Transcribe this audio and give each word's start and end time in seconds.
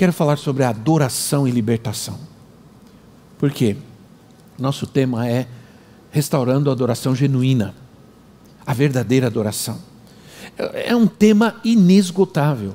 Quero 0.00 0.14
falar 0.14 0.38
sobre 0.38 0.64
adoração 0.64 1.46
e 1.46 1.50
libertação. 1.50 2.18
Por 3.38 3.50
quê? 3.50 3.76
Nosso 4.58 4.86
tema 4.86 5.28
é 5.28 5.46
restaurando 6.10 6.70
a 6.70 6.72
adoração 6.72 7.14
genuína, 7.14 7.74
a 8.64 8.72
verdadeira 8.72 9.26
adoração. 9.26 9.78
É 10.56 10.96
um 10.96 11.06
tema 11.06 11.60
inesgotável. 11.62 12.72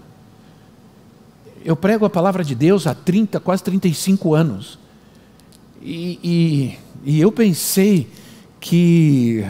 Eu 1.64 1.76
prego 1.76 2.06
a 2.06 2.12
palavra 2.12 2.44
de 2.44 2.54
Deus 2.54 2.86
há 2.86 2.94
30, 2.94 3.40
quase 3.40 3.64
35 3.64 4.36
anos. 4.36 4.78
E, 5.82 6.20
e, 6.24 6.78
e 7.04 7.20
eu 7.20 7.32
pensei 7.32 8.08
que 8.60 9.44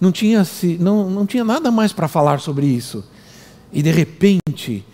não 0.00 0.10
tinha, 0.10 0.44
não, 0.80 1.08
não 1.08 1.26
tinha 1.26 1.44
nada 1.44 1.70
mais 1.70 1.92
para 1.92 2.08
falar 2.08 2.40
sobre 2.40 2.66
isso. 2.66 3.04
E 3.72 3.84
de 3.84 3.92
repente, 3.92 4.84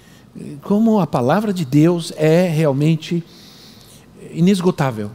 como 0.62 1.00
a 1.00 1.06
palavra 1.06 1.52
de 1.52 1.64
Deus 1.64 2.12
é 2.16 2.48
realmente 2.48 3.24
inesgotável. 4.30 5.10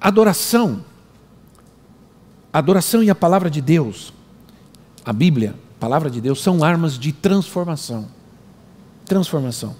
Adoração, 0.00 0.84
adoração 2.52 3.02
e 3.02 3.10
a 3.10 3.14
palavra 3.14 3.50
de 3.50 3.60
Deus, 3.60 4.12
a 5.04 5.12
Bíblia, 5.12 5.54
a 5.76 5.80
palavra 5.80 6.10
de 6.10 6.20
Deus, 6.20 6.42
são 6.42 6.62
armas 6.62 6.98
de 6.98 7.12
transformação. 7.12 8.08
Transformação. 9.04 9.76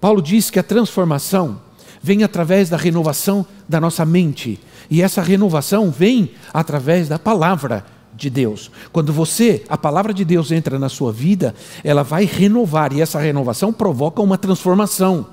Paulo 0.00 0.20
diz 0.20 0.50
que 0.50 0.58
a 0.58 0.62
transformação 0.62 1.60
vem 2.02 2.22
através 2.22 2.68
da 2.68 2.76
renovação 2.76 3.46
da 3.68 3.80
nossa 3.80 4.04
mente, 4.04 4.60
e 4.90 5.00
essa 5.00 5.22
renovação 5.22 5.90
vem 5.90 6.32
através 6.52 7.08
da 7.08 7.18
palavra 7.18 7.86
de 8.16 8.30
Deus. 8.30 8.70
Quando 8.92 9.12
você, 9.12 9.64
a 9.68 9.76
palavra 9.76 10.14
de 10.14 10.24
Deus 10.24 10.52
entra 10.52 10.78
na 10.78 10.88
sua 10.88 11.12
vida, 11.12 11.54
ela 11.82 12.02
vai 12.02 12.24
renovar 12.24 12.92
e 12.92 13.00
essa 13.00 13.18
renovação 13.18 13.72
provoca 13.72 14.22
uma 14.22 14.38
transformação. 14.38 15.26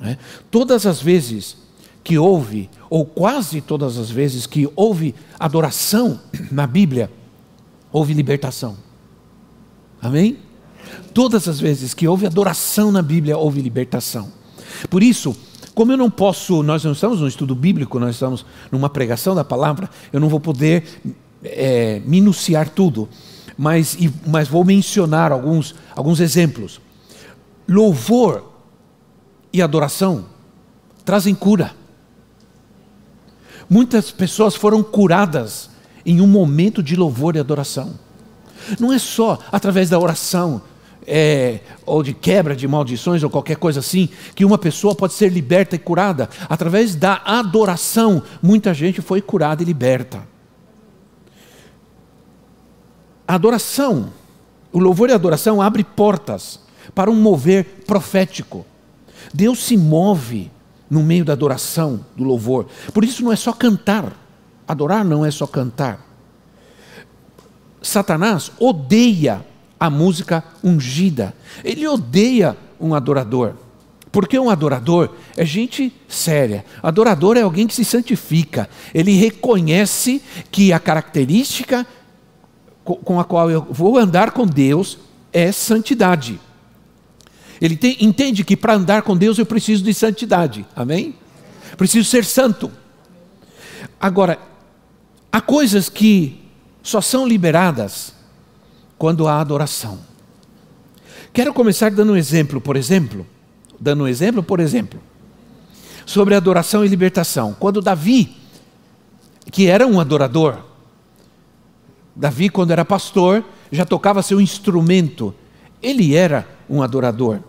Né? 0.00 0.18
Todas 0.50 0.86
as 0.86 1.00
vezes 1.00 1.56
que 2.02 2.18
houve, 2.18 2.70
ou 2.88 3.04
quase 3.04 3.60
todas 3.60 3.98
as 3.98 4.10
vezes 4.10 4.46
que 4.46 4.68
houve 4.76 5.14
adoração 5.38 6.20
na 6.50 6.66
Bíblia, 6.66 7.10
houve 7.92 8.14
libertação. 8.14 8.76
Amém? 10.00 10.38
Todas 11.12 11.48
as 11.48 11.58
vezes 11.58 11.94
que 11.94 12.06
houve 12.06 12.26
adoração 12.26 12.92
na 12.92 13.02
Bíblia, 13.02 13.36
houve 13.36 13.60
libertação. 13.60 14.30
Por 14.88 15.02
isso, 15.02 15.34
como 15.74 15.92
eu 15.92 15.96
não 15.96 16.10
posso, 16.10 16.62
nós 16.62 16.84
não 16.84 16.92
estamos 16.92 17.20
no 17.20 17.26
estudo 17.26 17.54
bíblico, 17.54 17.98
nós 17.98 18.14
estamos 18.14 18.46
numa 18.70 18.88
pregação 18.88 19.34
da 19.34 19.44
palavra, 19.44 19.90
eu 20.12 20.20
não 20.20 20.28
vou 20.28 20.40
poder 20.40 20.84
é, 21.44 22.00
minuciar 22.04 22.68
tudo, 22.68 23.08
mas, 23.56 23.94
e, 23.98 24.12
mas 24.26 24.48
vou 24.48 24.64
mencionar 24.64 25.32
alguns, 25.32 25.74
alguns 25.94 26.20
exemplos. 26.20 26.80
Louvor 27.68 28.52
e 29.52 29.62
adoração 29.62 30.26
trazem 31.04 31.34
cura. 31.34 31.72
Muitas 33.68 34.10
pessoas 34.10 34.54
foram 34.54 34.82
curadas 34.82 35.70
em 36.04 36.20
um 36.20 36.26
momento 36.26 36.82
de 36.82 36.94
louvor 36.94 37.34
e 37.34 37.40
adoração. 37.40 37.98
Não 38.78 38.92
é 38.92 38.98
só 38.98 39.38
através 39.50 39.90
da 39.90 39.98
oração, 39.98 40.62
é, 41.06 41.60
ou 41.84 42.02
de 42.02 42.12
quebra 42.12 42.54
de 42.54 42.66
maldições 42.66 43.22
ou 43.22 43.30
qualquer 43.30 43.56
coisa 43.56 43.80
assim, 43.80 44.08
que 44.34 44.44
uma 44.44 44.58
pessoa 44.58 44.94
pode 44.94 45.14
ser 45.14 45.30
liberta 45.30 45.76
e 45.76 45.78
curada. 45.78 46.28
Através 46.48 46.94
da 46.94 47.22
adoração, 47.24 48.22
muita 48.42 48.74
gente 48.74 49.00
foi 49.00 49.22
curada 49.22 49.62
e 49.62 49.66
liberta. 49.66 50.35
A 53.26 53.34
adoração, 53.34 54.12
o 54.72 54.78
louvor 54.78 55.08
e 55.08 55.12
a 55.12 55.16
adoração 55.16 55.60
abre 55.60 55.82
portas 55.82 56.60
para 56.94 57.10
um 57.10 57.14
mover 57.14 57.64
profético. 57.86 58.64
Deus 59.32 59.64
se 59.64 59.76
move 59.76 60.50
no 60.88 61.02
meio 61.02 61.24
da 61.24 61.32
adoração, 61.32 62.04
do 62.16 62.24
louvor. 62.24 62.66
Por 62.92 63.04
isso 63.04 63.24
não 63.24 63.32
é 63.32 63.36
só 63.36 63.52
cantar. 63.52 64.12
Adorar 64.66 65.04
não 65.04 65.24
é 65.24 65.30
só 65.30 65.46
cantar. 65.46 66.04
Satanás 67.82 68.50
odeia 68.58 69.44
a 69.78 69.90
música 69.90 70.44
ungida. 70.62 71.34
Ele 71.64 71.86
odeia 71.86 72.56
um 72.80 72.94
adorador. 72.94 73.54
Porque 74.10 74.38
um 74.38 74.48
adorador 74.48 75.10
é 75.36 75.44
gente 75.44 75.92
séria. 76.08 76.64
Adorador 76.82 77.36
é 77.36 77.42
alguém 77.42 77.66
que 77.66 77.74
se 77.74 77.84
santifica. 77.84 78.68
Ele 78.94 79.12
reconhece 79.12 80.22
que 80.50 80.72
a 80.72 80.78
característica 80.78 81.86
com 82.94 83.18
a 83.18 83.24
qual 83.24 83.50
eu 83.50 83.66
vou 83.68 83.98
andar 83.98 84.30
com 84.30 84.46
Deus 84.46 84.98
é 85.32 85.50
santidade. 85.50 86.40
Ele 87.60 87.76
tem, 87.76 87.96
entende 88.00 88.44
que 88.44 88.56
para 88.56 88.74
andar 88.74 89.02
com 89.02 89.16
Deus 89.16 89.38
eu 89.38 89.46
preciso 89.46 89.82
de 89.82 89.92
santidade. 89.92 90.66
Amém? 90.74 91.14
Preciso 91.76 92.08
ser 92.08 92.24
santo. 92.24 92.70
Agora, 94.00 94.38
há 95.32 95.40
coisas 95.40 95.88
que 95.88 96.40
só 96.82 97.00
são 97.00 97.26
liberadas 97.26 98.14
quando 98.96 99.26
há 99.26 99.40
adoração. 99.40 99.98
Quero 101.32 101.52
começar 101.52 101.90
dando 101.90 102.12
um 102.12 102.16
exemplo, 102.16 102.60
por 102.60 102.76
exemplo, 102.76 103.26
dando 103.80 104.04
um 104.04 104.08
exemplo, 104.08 104.42
por 104.42 104.60
exemplo, 104.60 105.00
sobre 106.06 106.34
adoração 106.34 106.84
e 106.84 106.88
libertação. 106.88 107.54
Quando 107.58 107.82
Davi, 107.82 108.36
que 109.50 109.66
era 109.66 109.86
um 109.86 110.00
adorador, 110.00 110.58
Davi, 112.16 112.48
quando 112.48 112.70
era 112.70 112.82
pastor, 112.82 113.44
já 113.70 113.84
tocava 113.84 114.22
seu 114.22 114.40
instrumento. 114.40 115.34
Ele 115.82 116.14
era 116.14 116.48
um 116.68 116.82
adorador. 116.82 117.40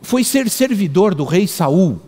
Foi 0.00 0.24
ser 0.24 0.48
servidor 0.48 1.14
do 1.14 1.24
rei 1.24 1.46
Saul. 1.46 2.00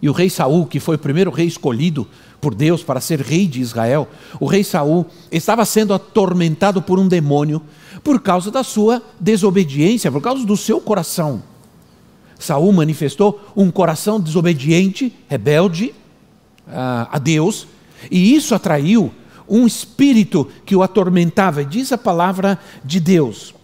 E 0.00 0.08
o 0.08 0.12
rei 0.12 0.30
Saul, 0.30 0.66
que 0.66 0.80
foi 0.80 0.96
o 0.96 0.98
primeiro 0.98 1.30
rei 1.30 1.46
escolhido 1.46 2.08
por 2.40 2.54
Deus 2.54 2.82
para 2.82 3.02
ser 3.02 3.20
rei 3.20 3.46
de 3.46 3.60
Israel, 3.60 4.08
o 4.40 4.46
rei 4.46 4.64
Saul 4.64 5.06
estava 5.30 5.64
sendo 5.66 5.92
atormentado 5.92 6.80
por 6.80 6.98
um 6.98 7.06
demônio 7.06 7.62
por 8.02 8.20
causa 8.20 8.50
da 8.50 8.64
sua 8.64 9.02
desobediência, 9.20 10.10
por 10.10 10.22
causa 10.22 10.44
do 10.44 10.56
seu 10.56 10.80
coração. 10.80 11.42
Saul 12.38 12.72
manifestou 12.72 13.40
um 13.54 13.70
coração 13.70 14.18
desobediente, 14.18 15.14
rebelde 15.28 15.94
uh, 16.66 17.06
a 17.12 17.18
Deus, 17.18 17.68
e 18.10 18.34
isso 18.34 18.54
atraiu 18.54 19.12
um 19.52 19.66
espírito 19.66 20.48
que 20.64 20.74
o 20.74 20.82
atormentava. 20.82 21.60
E 21.60 21.66
diz 21.66 21.92
a 21.92 21.98
palavra 21.98 22.58
de 22.82 22.98
Deus 22.98 23.54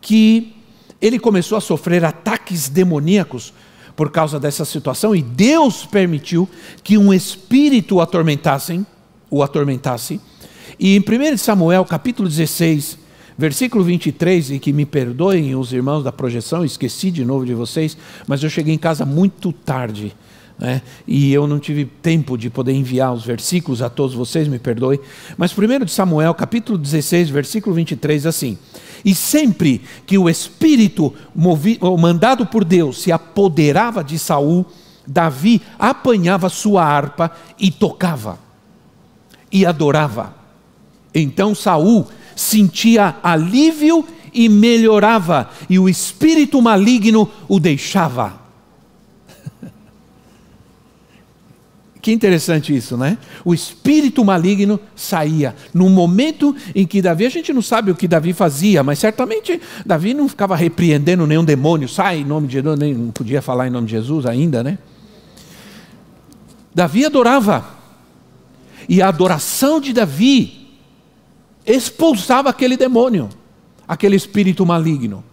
que 0.00 0.54
ele 1.02 1.18
começou 1.18 1.58
a 1.58 1.60
sofrer 1.60 2.04
ataques 2.04 2.68
demoníacos 2.68 3.52
por 3.96 4.12
causa 4.12 4.38
dessa 4.38 4.64
situação 4.64 5.16
e 5.16 5.22
Deus 5.22 5.84
permitiu 5.84 6.48
que 6.84 6.96
um 6.96 7.12
espírito 7.12 7.96
o 7.96 8.00
atormentassem, 8.00 8.86
o 9.28 9.42
atormentasse. 9.42 10.20
E 10.78 10.96
em 10.96 11.00
1 11.00 11.36
Samuel, 11.38 11.84
capítulo 11.84 12.28
16, 12.28 12.96
versículo 13.36 13.82
23, 13.82 14.52
e 14.52 14.58
que 14.60 14.72
me 14.72 14.86
perdoem 14.86 15.56
os 15.56 15.72
irmãos 15.72 16.04
da 16.04 16.12
projeção, 16.12 16.64
esqueci 16.64 17.10
de 17.10 17.24
novo 17.24 17.44
de 17.44 17.54
vocês, 17.54 17.96
mas 18.28 18.42
eu 18.44 18.50
cheguei 18.50 18.74
em 18.74 18.78
casa 18.78 19.04
muito 19.04 19.52
tarde 19.52 20.14
né? 20.58 20.80
e 21.06 21.32
eu 21.32 21.46
não 21.46 21.58
tive 21.58 21.84
tempo 21.84 22.36
de 22.36 22.48
poder 22.48 22.72
enviar 22.72 23.12
os 23.12 23.24
versículos 23.24 23.82
a 23.82 23.90
todos 23.90 24.14
vocês, 24.14 24.48
me 24.48 24.58
perdoe. 24.58 25.00
Mas 25.36 25.56
1 25.56 25.84
de 25.84 25.90
Samuel, 25.90 26.34
capítulo 26.34 26.78
16, 26.78 27.28
versículo 27.28 27.74
23, 27.74 28.26
assim: 28.26 28.58
E 29.04 29.14
sempre 29.14 29.82
que 30.06 30.16
o 30.16 30.28
Espírito 30.28 31.14
movi, 31.34 31.78
mandado 31.98 32.46
por 32.46 32.64
Deus 32.64 33.02
se 33.02 33.12
apoderava 33.12 34.02
de 34.02 34.18
Saul, 34.18 34.64
Davi 35.06 35.62
apanhava 35.78 36.48
sua 36.48 36.84
harpa 36.84 37.30
e 37.58 37.70
tocava, 37.70 38.38
e 39.52 39.64
adorava. 39.64 40.34
Então 41.14 41.54
Saul 41.54 42.06
sentia 42.34 43.16
alívio 43.22 44.04
e 44.32 44.48
melhorava, 44.48 45.48
e 45.68 45.78
o 45.78 45.88
espírito 45.88 46.60
maligno 46.60 47.30
o 47.48 47.58
deixava. 47.58 48.45
Que 52.06 52.12
interessante 52.12 52.72
isso, 52.72 52.96
né? 52.96 53.18
O 53.44 53.52
espírito 53.52 54.24
maligno 54.24 54.78
saía. 54.94 55.56
No 55.74 55.90
momento 55.90 56.54
em 56.72 56.86
que 56.86 57.02
Davi, 57.02 57.26
a 57.26 57.28
gente 57.28 57.52
não 57.52 57.60
sabe 57.60 57.90
o 57.90 57.96
que 57.96 58.06
Davi 58.06 58.32
fazia, 58.32 58.84
mas 58.84 59.00
certamente 59.00 59.60
Davi 59.84 60.14
não 60.14 60.28
ficava 60.28 60.54
repreendendo 60.54 61.26
nenhum 61.26 61.44
demônio, 61.44 61.88
sai 61.88 62.18
em 62.18 62.24
nome 62.24 62.46
de 62.46 62.52
Jesus, 62.52 62.78
nem 62.78 62.94
não 62.94 63.10
podia 63.10 63.42
falar 63.42 63.66
em 63.66 63.70
nome 63.70 63.88
de 63.88 63.94
Jesus 63.94 64.24
ainda, 64.24 64.62
né? 64.62 64.78
Davi 66.72 67.04
adorava. 67.04 67.66
E 68.88 69.02
a 69.02 69.08
adoração 69.08 69.80
de 69.80 69.92
Davi 69.92 70.78
expulsava 71.66 72.50
aquele 72.50 72.76
demônio, 72.76 73.30
aquele 73.88 74.14
espírito 74.14 74.64
maligno. 74.64 75.24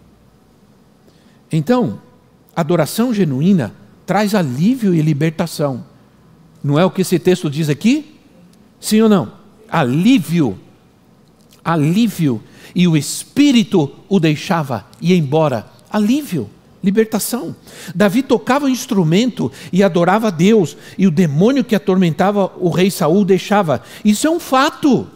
Então, 1.52 2.02
adoração 2.56 3.14
genuína 3.14 3.76
traz 4.08 4.34
alívio 4.34 4.92
e 4.92 5.04
libertação. 5.04 5.93
Não 6.64 6.80
é 6.80 6.86
o 6.86 6.92
que 6.92 7.02
esse 7.02 7.20
texto 7.20 7.50
diz 7.50 7.70
aqui? 7.70 8.16
Sim 8.80 9.02
ou 9.02 9.10
não? 9.10 9.34
Alívio. 9.70 10.58
Alívio. 11.64 12.42
E 12.74 12.88
o 12.88 12.96
Espírito 12.96 13.92
o 14.08 14.20
deixava 14.20 14.86
ir 15.02 15.14
embora. 15.16 15.68
Alívio. 15.90 16.50
Libertação. 16.84 17.56
Davi 17.96 18.22
tocava 18.22 18.66
o 18.66 18.70
instrumento 18.70 19.52
e 19.72 19.82
adorava 19.82 20.28
a 20.28 20.32
Deus, 20.32 20.76
e 20.98 21.08
o 21.08 21.12
demônio 21.12 21.64
que 21.64 21.76
atormentava 21.76 22.52
o 22.58 22.70
rei 22.70 22.92
Saul 22.92 23.24
deixava. 23.24 23.82
Isso 24.04 24.28
é 24.28 24.30
um 24.30 24.40
fato. 24.40 25.08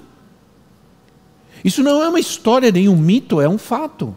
Isso 1.66 1.84
não 1.84 2.02
é 2.02 2.08
uma 2.08 2.22
história 2.22 2.72
nem 2.72 2.88
um 2.88 2.96
mito, 2.96 3.42
é 3.42 3.50
um 3.50 3.58
fato. 3.58 4.16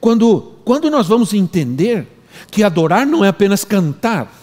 Quando, 0.00 0.54
quando 0.64 0.90
nós 0.90 1.06
vamos 1.06 1.34
entender 1.34 2.06
que 2.50 2.62
adorar 2.62 3.06
não 3.06 3.22
é 3.22 3.28
apenas 3.28 3.62
cantar, 3.62 4.41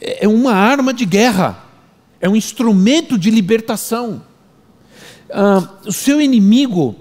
é 0.00 0.26
uma 0.26 0.52
arma 0.52 0.94
de 0.94 1.04
guerra, 1.04 1.62
é 2.20 2.28
um 2.28 2.34
instrumento 2.34 3.18
de 3.18 3.30
libertação. 3.30 4.22
Ah, 5.30 5.68
o 5.84 5.92
seu 5.92 6.20
inimigo, 6.20 6.96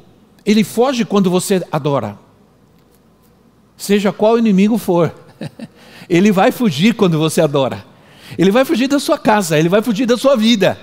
ele 0.46 0.64
foge 0.64 1.06
quando 1.06 1.30
você 1.30 1.66
adora, 1.72 2.18
seja 3.78 4.12
qual 4.12 4.38
inimigo 4.38 4.78
for, 4.78 5.16
ele 6.10 6.32
vai 6.32 6.52
fugir 6.52 6.94
quando 6.94 7.18
você 7.18 7.40
adora, 7.40 7.86
ele 8.38 8.52
vai 8.52 8.66
fugir 8.66 8.88
da 8.88 9.00
sua 9.00 9.18
casa, 9.18 9.58
ele 9.58 9.70
vai 9.70 9.82
fugir 9.82 10.06
da 10.06 10.18
sua 10.18 10.36
vida. 10.36 10.78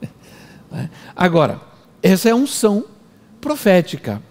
Agora, 1.14 1.60
essa 2.02 2.30
é 2.30 2.32
a 2.32 2.36
unção 2.36 2.86
profética. 3.40 4.22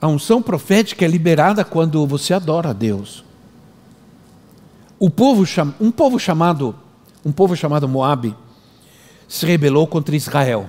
A 0.00 0.06
unção 0.06 0.40
profética 0.40 1.04
é 1.04 1.08
liberada 1.08 1.64
quando 1.64 2.06
você 2.06 2.34
adora 2.34 2.70
a 2.70 2.72
Deus 2.72 3.23
o 4.98 5.10
povo, 5.10 5.44
um 5.80 5.90
povo 5.90 6.18
chamado 6.18 6.74
um 7.24 7.32
povo 7.32 7.56
chamado 7.56 7.88
Moabe 7.88 8.36
se 9.26 9.46
rebelou 9.46 9.86
contra 9.86 10.14
Israel, 10.14 10.68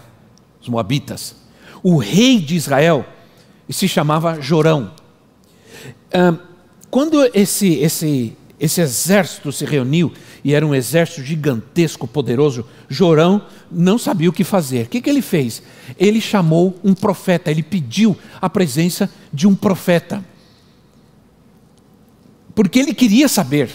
os 0.62 0.69
moabitas. 0.69 1.36
O 1.83 1.98
rei 1.98 2.39
de 2.39 2.56
Israel 2.56 3.06
se 3.69 3.88
chamava 3.88 4.39
Jorão. 4.39 4.92
Quando 6.89 7.30
esse, 7.33 7.74
esse, 7.75 8.38
esse 8.57 8.80
exército 8.80 9.51
se 9.51 9.66
reuniu, 9.66 10.13
e 10.44 10.54
era 10.54 10.66
um 10.66 10.74
exército 10.74 11.22
gigantesco, 11.22 12.07
poderoso, 12.07 12.66
Jorão 12.88 13.42
não 13.69 13.98
sabia 13.98 14.30
o 14.30 14.33
que 14.33 14.45
fazer. 14.45 14.86
O 14.86 14.89
que, 14.89 15.01
que 15.01 15.10
ele 15.10 15.22
fez? 15.22 15.62
Ele 16.00 16.22
chamou 16.22 16.80
um 16.83 16.94
profeta, 16.94 17.51
ele 17.51 17.63
pediu 17.63 18.18
a 18.39 18.50
presença 18.50 19.10
de 19.33 19.45
um 19.45 19.54
profeta. 19.54 20.24
Porque 22.56 22.80
ele 22.80 22.94
queria 22.94 23.27
saber 23.27 23.69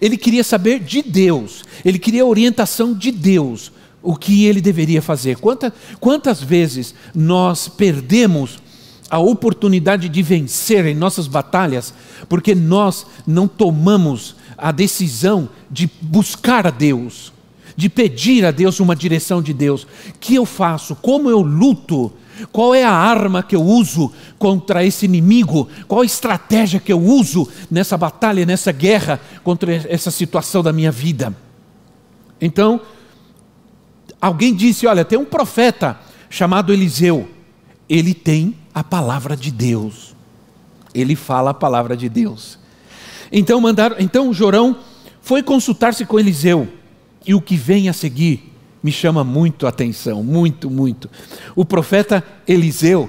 ele 0.00 0.16
queria 0.16 0.44
saber 0.44 0.80
de 0.80 1.02
Deus, 1.02 1.64
ele 1.84 1.98
queria 1.98 2.26
orientação 2.26 2.94
de 2.94 3.10
Deus, 3.10 3.72
o 4.02 4.16
que 4.16 4.46
ele 4.46 4.60
deveria 4.60 5.00
fazer. 5.00 5.36
Quantas, 5.36 5.72
quantas 6.00 6.42
vezes 6.42 6.94
nós 7.14 7.68
perdemos 7.68 8.58
a 9.08 9.18
oportunidade 9.18 10.08
de 10.08 10.22
vencer 10.22 10.86
em 10.86 10.94
nossas 10.94 11.26
batalhas 11.26 11.92
porque 12.28 12.54
nós 12.54 13.06
não 13.26 13.46
tomamos 13.46 14.34
a 14.56 14.72
decisão 14.72 15.48
de 15.70 15.90
buscar 16.00 16.66
a 16.66 16.70
Deus, 16.70 17.32
de 17.76 17.88
pedir 17.88 18.44
a 18.44 18.50
Deus 18.50 18.80
uma 18.80 18.96
direção 18.96 19.42
de 19.42 19.52
Deus. 19.52 19.82
O 19.82 19.86
que 20.18 20.34
eu 20.34 20.46
faço? 20.46 20.94
Como 20.96 21.28
eu 21.28 21.42
luto? 21.42 22.12
Qual 22.50 22.74
é 22.74 22.84
a 22.84 22.92
arma 22.92 23.42
que 23.42 23.54
eu 23.54 23.62
uso 23.62 24.12
contra 24.38 24.84
esse 24.84 25.04
inimigo? 25.04 25.68
Qual 25.86 26.00
a 26.00 26.04
estratégia 26.06 26.80
que 26.80 26.92
eu 26.92 27.00
uso 27.00 27.48
nessa 27.70 27.96
batalha, 27.96 28.46
nessa 28.46 28.72
guerra 28.72 29.20
contra 29.44 29.74
essa 29.74 30.10
situação 30.10 30.62
da 30.62 30.72
minha 30.72 30.90
vida? 30.90 31.34
Então, 32.40 32.80
alguém 34.20 34.54
disse: 34.54 34.86
Olha, 34.86 35.04
tem 35.04 35.18
um 35.18 35.24
profeta 35.24 35.98
chamado 36.28 36.72
Eliseu. 36.72 37.28
Ele 37.88 38.14
tem 38.14 38.56
a 38.74 38.82
palavra 38.82 39.36
de 39.36 39.50
Deus. 39.50 40.14
Ele 40.94 41.14
fala 41.16 41.50
a 41.50 41.54
palavra 41.54 41.96
de 41.96 42.08
Deus. 42.08 42.58
Então 43.30 43.60
mandaram, 43.60 43.96
então 43.98 44.32
Jorão 44.32 44.76
foi 45.20 45.42
consultar-se 45.42 46.04
com 46.04 46.18
Eliseu. 46.18 46.68
E 47.26 47.34
o 47.34 47.40
que 47.40 47.56
vem 47.56 47.88
a 47.88 47.92
seguir 47.92 48.51
me 48.82 48.90
chama 48.90 49.22
muito 49.22 49.66
a 49.66 49.68
atenção, 49.68 50.24
muito, 50.24 50.68
muito. 50.68 51.08
O 51.54 51.64
profeta 51.64 52.24
Eliseu 52.46 53.08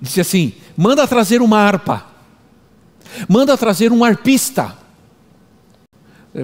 disse 0.00 0.20
assim: 0.20 0.52
manda 0.76 1.06
trazer 1.08 1.42
uma 1.42 1.58
harpa, 1.58 2.06
manda 3.28 3.56
trazer 3.56 3.90
um 3.90 4.04
arpista. 4.04 4.80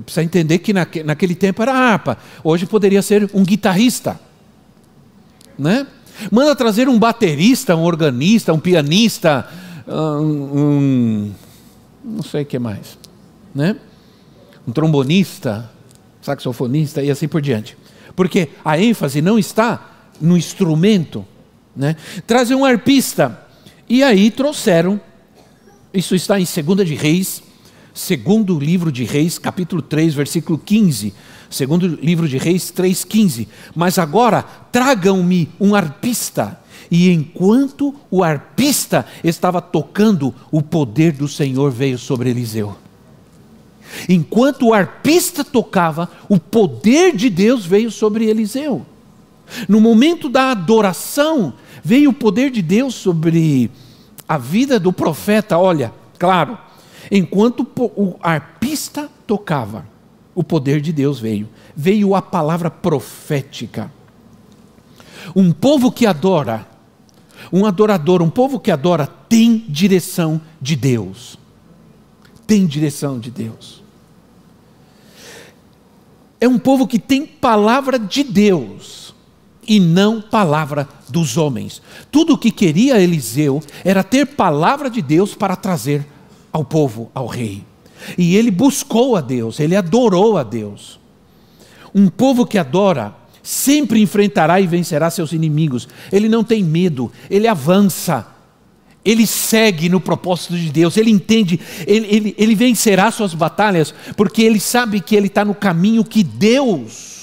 Precisa 0.04 0.22
entender 0.22 0.58
que 0.58 0.72
naquele 0.72 1.34
tempo 1.34 1.62
era 1.62 1.72
harpa, 1.72 2.18
hoje 2.44 2.66
poderia 2.66 3.00
ser 3.00 3.30
um 3.32 3.42
guitarrista, 3.42 4.20
né? 5.58 5.86
Manda 6.30 6.54
trazer 6.54 6.88
um 6.88 6.98
baterista, 6.98 7.74
um 7.74 7.84
organista, 7.84 8.52
um 8.52 8.58
pianista, 8.58 9.48
um, 9.86 10.58
um 10.58 11.34
não 12.04 12.22
sei 12.22 12.42
o 12.42 12.46
que 12.46 12.58
mais, 12.58 12.98
né? 13.54 13.76
Um 14.66 14.72
trombonista, 14.72 15.70
saxofonista 16.20 17.02
e 17.02 17.10
assim 17.10 17.26
por 17.26 17.40
diante 17.40 17.74
porque 18.18 18.48
a 18.64 18.76
ênfase 18.76 19.22
não 19.22 19.38
está 19.38 20.10
no 20.20 20.36
instrumento. 20.36 21.24
Né? 21.76 21.94
Trazem 22.26 22.56
um 22.56 22.64
arpista. 22.64 23.46
E 23.88 24.02
aí 24.02 24.28
trouxeram, 24.28 25.00
isso 25.94 26.16
está 26.16 26.36
em 26.40 26.44
2 26.44 26.84
de 26.84 26.96
Reis, 26.96 27.40
segundo 27.94 28.58
livro 28.58 28.90
de 28.90 29.04
Reis, 29.04 29.38
capítulo 29.38 29.80
3, 29.80 30.14
versículo 30.14 30.58
15. 30.58 31.14
Segundo 31.48 31.86
livro 31.86 32.26
de 32.26 32.38
Reis 32.38 32.72
3,15. 32.76 33.46
Mas 33.72 34.00
agora 34.00 34.42
tragam-me 34.72 35.48
um 35.60 35.76
arpista. 35.76 36.58
E 36.90 37.12
enquanto 37.12 37.94
o 38.10 38.24
arpista 38.24 39.06
estava 39.22 39.62
tocando, 39.62 40.34
o 40.50 40.60
poder 40.60 41.12
do 41.12 41.28
Senhor 41.28 41.70
veio 41.70 41.96
sobre 41.96 42.30
Eliseu. 42.30 42.76
Enquanto 44.08 44.66
o 44.66 44.74
arpista 44.74 45.44
tocava, 45.44 46.10
o 46.28 46.38
poder 46.38 47.14
de 47.14 47.30
Deus 47.30 47.64
veio 47.64 47.90
sobre 47.90 48.26
Eliseu. 48.26 48.84
No 49.68 49.80
momento 49.80 50.28
da 50.28 50.50
adoração, 50.50 51.54
veio 51.82 52.10
o 52.10 52.14
poder 52.14 52.50
de 52.50 52.60
Deus 52.60 52.94
sobre 52.94 53.70
a 54.28 54.36
vida 54.36 54.78
do 54.78 54.92
profeta. 54.92 55.58
Olha, 55.58 55.92
claro, 56.18 56.58
enquanto 57.10 57.66
o 57.96 58.16
arpista 58.22 59.08
tocava, 59.26 59.86
o 60.34 60.44
poder 60.44 60.80
de 60.80 60.92
Deus 60.92 61.18
veio. 61.18 61.48
Veio 61.74 62.14
a 62.14 62.22
palavra 62.22 62.70
profética. 62.70 63.90
Um 65.34 65.50
povo 65.50 65.90
que 65.90 66.06
adora, 66.06 66.66
um 67.52 67.66
adorador, 67.66 68.22
um 68.22 68.30
povo 68.30 68.60
que 68.60 68.70
adora, 68.70 69.06
tem 69.06 69.64
direção 69.68 70.40
de 70.60 70.76
Deus. 70.76 71.38
Tem 72.48 72.66
direção 72.66 73.20
de 73.20 73.30
Deus 73.30 73.78
é 76.40 76.46
um 76.46 76.58
povo 76.58 76.86
que 76.86 76.98
tem 76.98 77.26
palavra 77.26 77.98
de 77.98 78.22
Deus 78.22 79.14
e 79.66 79.80
não 79.80 80.20
palavra 80.20 80.88
dos 81.08 81.36
homens. 81.36 81.82
Tudo 82.10 82.34
o 82.34 82.38
que 82.38 82.50
queria 82.50 83.00
Eliseu 83.00 83.60
era 83.84 84.04
ter 84.04 84.26
palavra 84.26 84.88
de 84.88 85.02
Deus 85.02 85.34
para 85.34 85.56
trazer 85.56 86.06
ao 86.52 86.64
povo, 86.64 87.10
ao 87.14 87.26
rei. 87.26 87.64
E 88.16 88.36
ele 88.36 88.50
buscou 88.50 89.16
a 89.16 89.20
Deus, 89.20 89.58
ele 89.58 89.74
adorou 89.74 90.38
a 90.38 90.42
Deus. 90.42 90.98
Um 91.94 92.08
povo 92.08 92.46
que 92.46 92.56
adora 92.56 93.14
sempre 93.42 94.00
enfrentará 94.00 94.60
e 94.60 94.66
vencerá 94.66 95.10
seus 95.10 95.32
inimigos. 95.32 95.88
Ele 96.12 96.28
não 96.28 96.44
tem 96.44 96.62
medo, 96.62 97.10
ele 97.28 97.48
avança 97.48 98.26
ele 99.04 99.26
segue 99.26 99.88
no 99.88 100.00
propósito 100.00 100.56
de 100.56 100.70
Deus, 100.70 100.96
ele 100.96 101.10
entende, 101.10 101.58
ele, 101.86 102.06
ele, 102.08 102.34
ele 102.36 102.54
vencerá 102.54 103.10
suas 103.10 103.32
batalhas, 103.34 103.94
porque 104.16 104.42
ele 104.42 104.60
sabe 104.60 105.00
que 105.00 105.16
ele 105.16 105.28
está 105.28 105.44
no 105.44 105.54
caminho 105.54 106.04
que 106.04 106.22
Deus 106.22 107.18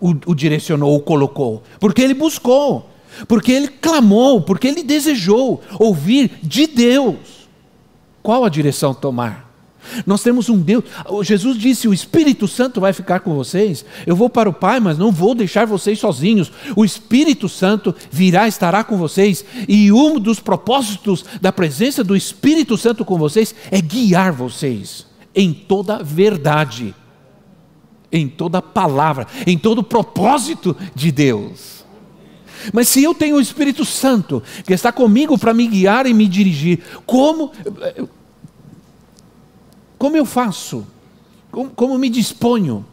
o, 0.00 0.10
o 0.26 0.34
direcionou, 0.34 0.96
o 0.96 1.00
colocou, 1.00 1.62
porque 1.78 2.02
ele 2.02 2.14
buscou, 2.14 2.90
porque 3.28 3.52
ele 3.52 3.68
clamou, 3.68 4.42
porque 4.42 4.68
ele 4.68 4.82
desejou 4.82 5.62
ouvir 5.78 6.38
de 6.42 6.66
Deus 6.66 7.48
qual 8.22 8.44
a 8.44 8.48
direção 8.48 8.94
tomar. 8.94 9.51
Nós 10.06 10.22
temos 10.22 10.48
um 10.48 10.58
Deus. 10.58 10.84
Jesus 11.22 11.58
disse: 11.58 11.88
O 11.88 11.94
Espírito 11.94 12.48
Santo 12.48 12.80
vai 12.80 12.92
ficar 12.92 13.20
com 13.20 13.34
vocês. 13.34 13.84
Eu 14.06 14.16
vou 14.16 14.28
para 14.28 14.48
o 14.48 14.52
Pai, 14.52 14.80
mas 14.80 14.98
não 14.98 15.12
vou 15.12 15.34
deixar 15.34 15.66
vocês 15.66 15.98
sozinhos. 15.98 16.50
O 16.76 16.84
Espírito 16.84 17.48
Santo 17.48 17.94
virá, 18.10 18.48
estará 18.48 18.84
com 18.84 18.96
vocês. 18.96 19.44
E 19.68 19.92
um 19.92 20.18
dos 20.18 20.40
propósitos 20.40 21.24
da 21.40 21.52
presença 21.52 22.02
do 22.02 22.16
Espírito 22.16 22.76
Santo 22.76 23.04
com 23.04 23.18
vocês 23.18 23.54
é 23.70 23.80
guiar 23.80 24.32
vocês 24.32 25.06
em 25.34 25.52
toda 25.52 26.02
verdade, 26.02 26.94
em 28.10 28.28
toda 28.28 28.60
palavra, 28.60 29.26
em 29.46 29.56
todo 29.56 29.82
propósito 29.82 30.76
de 30.94 31.10
Deus. 31.10 31.82
Mas 32.72 32.88
se 32.88 33.02
eu 33.02 33.14
tenho 33.14 33.36
o 33.36 33.40
Espírito 33.40 33.84
Santo 33.84 34.42
que 34.64 34.72
está 34.72 34.92
comigo 34.92 35.38
para 35.38 35.54
me 35.54 35.66
guiar 35.66 36.06
e 36.06 36.14
me 36.14 36.28
dirigir, 36.28 36.80
como 37.06 37.50
como 40.02 40.16
eu 40.16 40.26
faço? 40.26 40.84
Como, 41.52 41.70
como 41.70 41.96
me 41.96 42.10
disponho? 42.10 42.84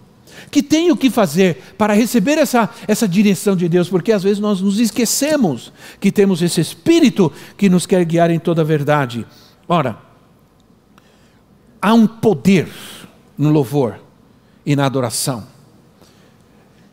Que 0.51 0.61
tenho 0.61 0.95
que 0.95 1.09
fazer 1.09 1.73
para 1.75 1.91
receber 1.91 2.37
essa, 2.37 2.69
essa 2.87 3.07
direção 3.07 3.55
de 3.55 3.67
Deus? 3.67 3.89
Porque 3.89 4.11
às 4.11 4.21
vezes 4.21 4.37
nós 4.37 4.61
nos 4.61 4.79
esquecemos 4.79 5.73
que 5.99 6.11
temos 6.11 6.39
esse 6.43 6.61
Espírito 6.61 7.33
que 7.57 7.67
nos 7.67 7.87
quer 7.87 8.05
guiar 8.05 8.29
em 8.29 8.37
toda 8.37 8.61
a 8.61 8.63
verdade. 8.63 9.25
Ora, 9.67 9.97
há 11.81 11.95
um 11.95 12.05
poder 12.05 12.69
no 13.35 13.49
louvor 13.49 13.99
e 14.63 14.75
na 14.75 14.85
adoração. 14.85 15.47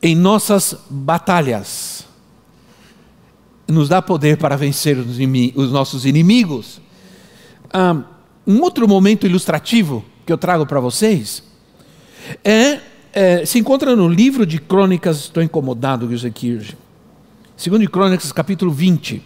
Em 0.01 0.17
nossas 0.17 0.79
batalhas, 0.89 2.07
nos 3.69 3.91
dá 3.91 4.01
poder 4.01 4.39
para 4.39 4.57
vencer 4.57 4.97
os 4.97 5.71
nossos 5.71 6.07
inimigos. 6.07 6.81
Um 8.47 8.61
outro 8.61 8.87
momento 8.87 9.27
ilustrativo 9.27 10.05
que 10.25 10.33
eu 10.33 10.39
trago 10.39 10.65
para 10.67 10.81
vocês 10.81 11.43
é, 12.45 12.81
é, 13.13 13.45
se 13.45 13.59
encontra 13.59 13.97
no 13.97 14.09
livro 14.09 14.47
de 14.47 14.59
Crônicas, 14.59 15.19
estou 15.19 15.43
incomodado, 15.43 16.11
José 16.11 16.31
Kirch. 16.31 16.77
Segundo 17.57 17.81
de 17.81 17.89
Crônicas, 17.89 18.31
capítulo 18.33 18.71
20. 18.71 19.23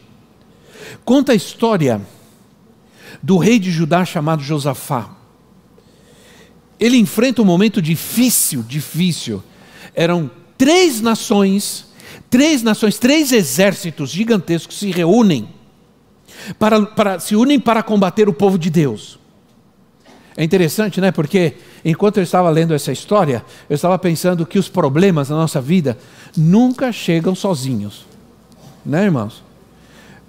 Conta 1.05 1.33
a 1.33 1.35
história 1.35 2.00
do 3.23 3.37
rei 3.37 3.59
de 3.59 3.71
Judá 3.71 4.05
chamado 4.05 4.43
Josafá. 4.43 5.11
Ele 6.79 6.97
enfrenta 6.97 7.43
um 7.43 7.45
momento 7.45 7.83
difícil, 7.83 8.62
difícil. 8.62 9.43
Eram 9.95 10.31
três 10.57 11.00
nações 11.00 11.91
Três 12.31 12.62
nações, 12.62 12.97
três 12.97 13.33
exércitos 13.33 14.11
gigantescos 14.11 14.79
se 14.79 14.93
reúnem 14.93 15.49
para, 16.59 16.85
para, 16.87 17.18
se 17.18 17.37
unem 17.37 17.59
para 17.59 17.82
combater 17.82 18.28
o 18.28 18.32
povo 18.32 18.59
de 18.59 18.70
Deus. 18.70 19.18
É 20.37 20.44
interessante, 20.44 21.00
né? 21.00 21.11
Porque 21.11 21.54
enquanto 21.85 22.18
eu 22.18 22.23
estava 22.23 22.49
lendo 22.50 22.73
essa 22.73 22.92
história, 22.92 23.44
eu 23.68 23.75
estava 23.75 23.99
pensando 23.99 24.47
que 24.47 24.59
os 24.59 24.68
problemas 24.68 25.28
na 25.28 25.37
nossa 25.37 25.61
vida 25.61 25.99
nunca 26.37 26.92
chegam 26.92 27.35
sozinhos, 27.35 28.06
né, 28.85 29.04
irmãos? 29.04 29.42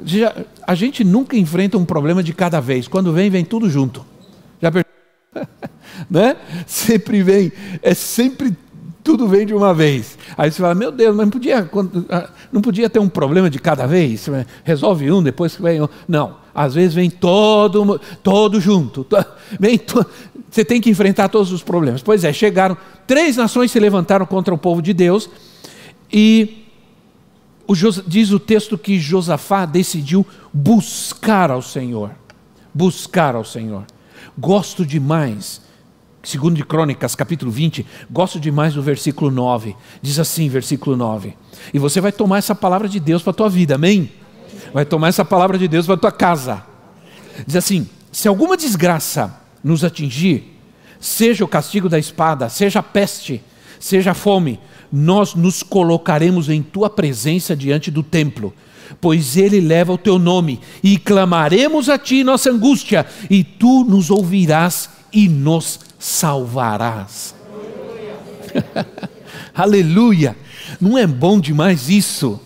Já, 0.03 0.35
a 0.65 0.73
gente 0.73 1.03
nunca 1.03 1.37
enfrenta 1.37 1.77
um 1.77 1.85
problema 1.85 2.23
de 2.23 2.33
cada 2.33 2.59
vez. 2.59 2.87
Quando 2.87 3.13
vem, 3.13 3.29
vem 3.29 3.45
tudo 3.45 3.69
junto. 3.69 4.05
Já 4.61 4.71
né? 6.09 6.35
Sempre 6.65 7.21
vem, 7.23 7.51
é 7.81 7.93
sempre 7.93 8.55
tudo 9.03 9.27
vem 9.27 9.45
de 9.45 9.53
uma 9.53 9.73
vez. 9.73 10.17
Aí 10.37 10.51
você 10.51 10.61
fala, 10.61 10.75
meu 10.75 10.91
Deus, 10.91 11.15
mas 11.15 11.25
não 11.25 11.31
podia, 11.31 11.69
ah, 12.09 12.29
não 12.51 12.61
podia 12.61 12.89
ter 12.89 12.99
um 12.99 13.09
problema 13.09 13.49
de 13.49 13.59
cada 13.59 13.85
vez? 13.87 14.27
Resolve 14.63 15.11
um, 15.11 15.23
depois 15.23 15.55
que 15.55 15.61
vem 15.61 15.81
outro. 15.81 15.95
Não, 16.07 16.35
às 16.53 16.73
vezes 16.73 16.93
vem 16.93 17.09
todo, 17.09 17.99
todo 18.21 18.59
junto. 18.59 19.05
Vem 19.59 19.77
to... 19.77 20.05
Você 20.49 20.63
tem 20.63 20.79
que 20.79 20.89
enfrentar 20.89 21.29
todos 21.29 21.51
os 21.51 21.63
problemas. 21.63 22.01
Pois 22.01 22.23
é, 22.23 22.31
chegaram, 22.31 22.77
três 23.07 23.37
nações 23.37 23.71
se 23.71 23.79
levantaram 23.79 24.25
contra 24.25 24.53
o 24.53 24.57
povo 24.57 24.81
de 24.81 24.93
Deus, 24.93 25.29
e 26.11 26.65
o, 27.67 27.73
diz 28.05 28.31
o 28.31 28.39
texto 28.39 28.77
que 28.77 28.99
Josafá 28.99 29.65
decidiu 29.65 30.25
buscar 30.53 31.51
ao 31.51 31.61
Senhor. 31.61 32.11
Buscar 32.73 33.35
ao 33.35 33.45
Senhor. 33.45 33.85
Gosto 34.37 34.85
demais 34.85 35.61
Segundo 36.23 36.55
de 36.55 36.63
Crônicas, 36.63 37.15
capítulo 37.15 37.51
20, 37.51 37.85
gosto 38.09 38.39
demais 38.39 38.75
do 38.75 38.81
versículo 38.81 39.31
9. 39.31 39.75
Diz 40.01 40.19
assim, 40.19 40.47
versículo 40.49 40.95
9. 40.95 41.35
E 41.73 41.79
você 41.79 41.99
vai 41.99 42.11
tomar 42.11 42.37
essa 42.37 42.53
palavra 42.53 42.87
de 42.87 42.99
Deus 42.99 43.23
para 43.23 43.31
a 43.31 43.35
tua 43.35 43.49
vida, 43.49 43.75
amém? 43.75 44.11
Vai 44.71 44.85
tomar 44.85 45.07
essa 45.07 45.25
palavra 45.25 45.57
de 45.57 45.67
Deus 45.67 45.87
para 45.87 45.95
a 45.95 45.99
tua 45.99 46.11
casa. 46.11 46.63
Diz 47.47 47.55
assim: 47.55 47.89
se 48.11 48.27
alguma 48.27 48.55
desgraça 48.55 49.35
nos 49.63 49.83
atingir, 49.83 50.59
seja 50.99 51.43
o 51.43 51.47
castigo 51.47 51.89
da 51.89 51.97
espada, 51.97 52.49
seja 52.49 52.79
a 52.79 52.83
peste, 52.83 53.43
seja 53.79 54.11
a 54.11 54.15
fome, 54.15 54.59
nós 54.91 55.33
nos 55.33 55.63
colocaremos 55.63 56.49
em 56.49 56.61
tua 56.61 56.89
presença 56.89 57.55
diante 57.55 57.89
do 57.89 58.03
templo, 58.03 58.53
pois 58.99 59.37
ele 59.37 59.59
leva 59.59 59.91
o 59.91 59.97
teu 59.97 60.19
nome, 60.19 60.59
e 60.83 60.99
clamaremos 60.99 61.89
a 61.89 61.97
ti 61.97 62.23
nossa 62.23 62.51
angústia, 62.51 63.07
e 63.27 63.43
tu 63.43 63.83
nos 63.83 64.11
ouvirás 64.11 65.00
e 65.11 65.27
nos 65.27 65.79
salvarás. 65.99 67.35
Aleluia! 69.53 70.35
Não 70.79 70.97
é 70.97 71.05
bom 71.05 71.39
demais 71.39 71.89
isso? 71.89 72.39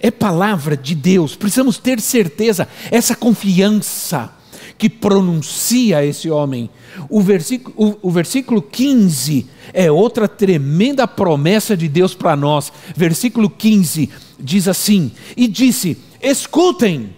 É 0.00 0.10
palavra 0.10 0.76
de 0.76 0.94
Deus, 0.94 1.36
precisamos 1.36 1.78
ter 1.78 2.00
certeza, 2.00 2.66
essa 2.90 3.14
confiança 3.14 4.32
que 4.78 4.88
pronuncia 4.88 6.04
esse 6.04 6.30
homem. 6.30 6.68
O 7.08 7.20
versículo, 7.20 7.74
o, 7.76 8.08
o 8.08 8.10
versículo 8.10 8.60
15 8.60 9.46
é 9.72 9.90
outra 9.90 10.28
tremenda 10.28 11.06
promessa 11.06 11.76
de 11.76 11.88
Deus 11.88 12.14
para 12.14 12.36
nós. 12.36 12.72
Versículo 12.94 13.48
15 13.48 14.10
diz 14.38 14.68
assim: 14.68 15.12
E 15.36 15.46
disse: 15.46 15.96
Escutem, 16.20 17.10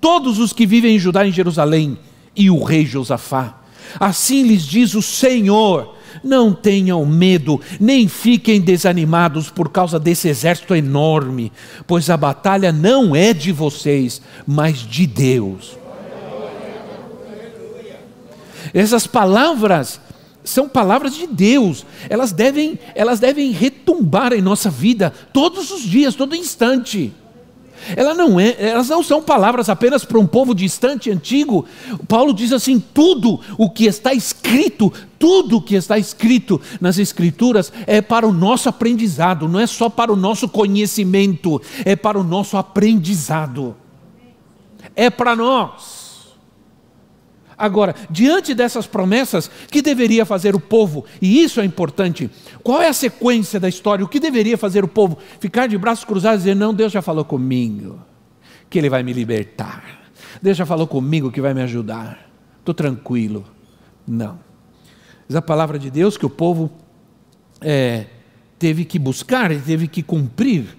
todos 0.00 0.38
os 0.38 0.52
que 0.52 0.66
vivem 0.66 0.96
em 0.96 0.98
Judá 0.98 1.24
e 1.24 1.30
em 1.30 1.32
Jerusalém, 1.32 1.98
e 2.34 2.50
o 2.50 2.62
rei 2.62 2.84
Josafá 2.84 3.58
Assim 3.98 4.42
lhes 4.42 4.62
diz 4.62 4.94
o 4.94 5.02
Senhor: 5.02 5.94
não 6.22 6.52
tenham 6.52 7.04
medo, 7.04 7.60
nem 7.78 8.08
fiquem 8.08 8.60
desanimados 8.60 9.50
por 9.50 9.70
causa 9.70 9.98
desse 9.98 10.28
exército 10.28 10.74
enorme, 10.74 11.52
pois 11.86 12.10
a 12.10 12.16
batalha 12.16 12.72
não 12.72 13.14
é 13.14 13.32
de 13.32 13.52
vocês, 13.52 14.20
mas 14.46 14.78
de 14.78 15.06
Deus. 15.06 15.78
Essas 18.74 19.06
palavras 19.06 20.00
são 20.44 20.68
palavras 20.68 21.14
de 21.14 21.26
Deus. 21.26 21.84
Elas 22.08 22.32
devem, 22.32 22.78
elas 22.94 23.20
devem 23.20 23.50
retumbar 23.50 24.32
em 24.32 24.42
nossa 24.42 24.70
vida 24.70 25.12
todos 25.32 25.70
os 25.70 25.82
dias, 25.82 26.14
todo 26.14 26.34
instante. 26.34 27.12
Ela 27.96 28.14
não 28.14 28.38
é, 28.38 28.56
elas 28.58 28.88
não 28.88 29.02
são 29.02 29.22
palavras 29.22 29.68
apenas 29.68 30.04
para 30.04 30.18
um 30.18 30.26
povo 30.26 30.54
distante, 30.54 31.10
antigo. 31.10 31.64
Paulo 32.06 32.32
diz 32.32 32.52
assim: 32.52 32.78
tudo 32.78 33.40
o 33.56 33.68
que 33.70 33.86
está 33.86 34.12
escrito, 34.14 34.92
tudo 35.18 35.56
o 35.56 35.62
que 35.62 35.74
está 35.74 35.98
escrito 35.98 36.60
nas 36.80 36.98
Escrituras 36.98 37.72
é 37.86 38.00
para 38.00 38.26
o 38.26 38.32
nosso 38.32 38.68
aprendizado, 38.68 39.48
não 39.48 39.60
é 39.60 39.66
só 39.66 39.88
para 39.88 40.12
o 40.12 40.16
nosso 40.16 40.48
conhecimento, 40.48 41.60
é 41.84 41.96
para 41.96 42.18
o 42.18 42.24
nosso 42.24 42.56
aprendizado. 42.56 43.74
É 44.94 45.10
para 45.10 45.36
nós. 45.36 45.97
Agora, 47.58 47.94
diante 48.08 48.54
dessas 48.54 48.86
promessas, 48.86 49.50
que 49.70 49.82
deveria 49.82 50.24
fazer 50.24 50.54
o 50.54 50.60
povo? 50.60 51.04
E 51.20 51.42
isso 51.42 51.60
é 51.60 51.64
importante. 51.64 52.30
Qual 52.62 52.80
é 52.80 52.88
a 52.88 52.92
sequência 52.92 53.58
da 53.58 53.68
história? 53.68 54.04
O 54.04 54.08
que 54.08 54.20
deveria 54.20 54.56
fazer 54.56 54.84
o 54.84 54.88
povo? 54.88 55.18
Ficar 55.40 55.66
de 55.66 55.76
braços 55.76 56.04
cruzados 56.04 56.40
e 56.40 56.44
dizer: 56.44 56.54
Não, 56.54 56.72
Deus 56.72 56.92
já 56.92 57.02
falou 57.02 57.24
comigo, 57.24 57.98
que 58.70 58.78
Ele 58.78 58.88
vai 58.88 59.02
me 59.02 59.12
libertar. 59.12 59.82
Deus 60.40 60.56
já 60.56 60.64
falou 60.64 60.86
comigo 60.86 61.32
que 61.32 61.40
vai 61.40 61.52
me 61.52 61.62
ajudar. 61.62 62.30
Estou 62.60 62.74
tranquilo. 62.74 63.44
Não. 64.06 64.38
Diz 65.26 65.34
a 65.34 65.42
palavra 65.42 65.78
de 65.78 65.90
Deus 65.90 66.16
que 66.16 66.24
o 66.24 66.30
povo 66.30 66.70
é, 67.60 68.06
teve 68.56 68.84
que 68.84 69.00
buscar, 69.00 69.50
teve 69.62 69.88
que 69.88 70.02
cumprir 70.02 70.76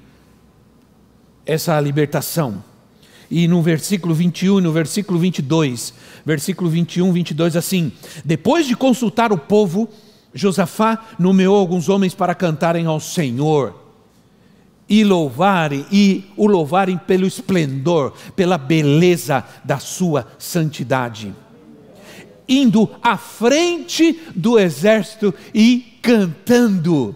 essa 1.45 1.79
libertação. 1.81 2.63
E 3.29 3.48
no 3.48 3.62
versículo 3.62 4.13
21 4.13 4.59
e 4.59 4.62
no 4.62 4.71
versículo 4.71 5.19
22, 5.19 5.93
versículo 6.25 6.69
21, 6.69 7.12
22, 7.12 7.55
assim: 7.55 7.91
Depois 8.25 8.65
de 8.65 8.75
consultar 8.75 9.31
o 9.31 9.38
povo, 9.38 9.88
Josafá 10.33 11.05
nomeou 11.17 11.55
alguns 11.55 11.89
homens 11.89 12.13
para 12.13 12.33
cantarem 12.33 12.86
ao 12.86 13.00
Senhor 13.00 13.75
e 14.89 15.03
louvarem 15.03 15.86
e 15.91 16.25
o 16.36 16.48
louvarem 16.48 16.98
pelo 16.98 17.27
esplendor, 17.27 18.13
pela 18.36 18.57
beleza 18.57 19.45
da 19.63 19.77
sua 19.77 20.27
santidade. 20.39 21.33
Indo 22.48 22.89
à 23.03 23.15
frente 23.15 24.19
do 24.36 24.57
exército 24.57 25.33
e 25.53 26.00
cantando. 26.01 27.15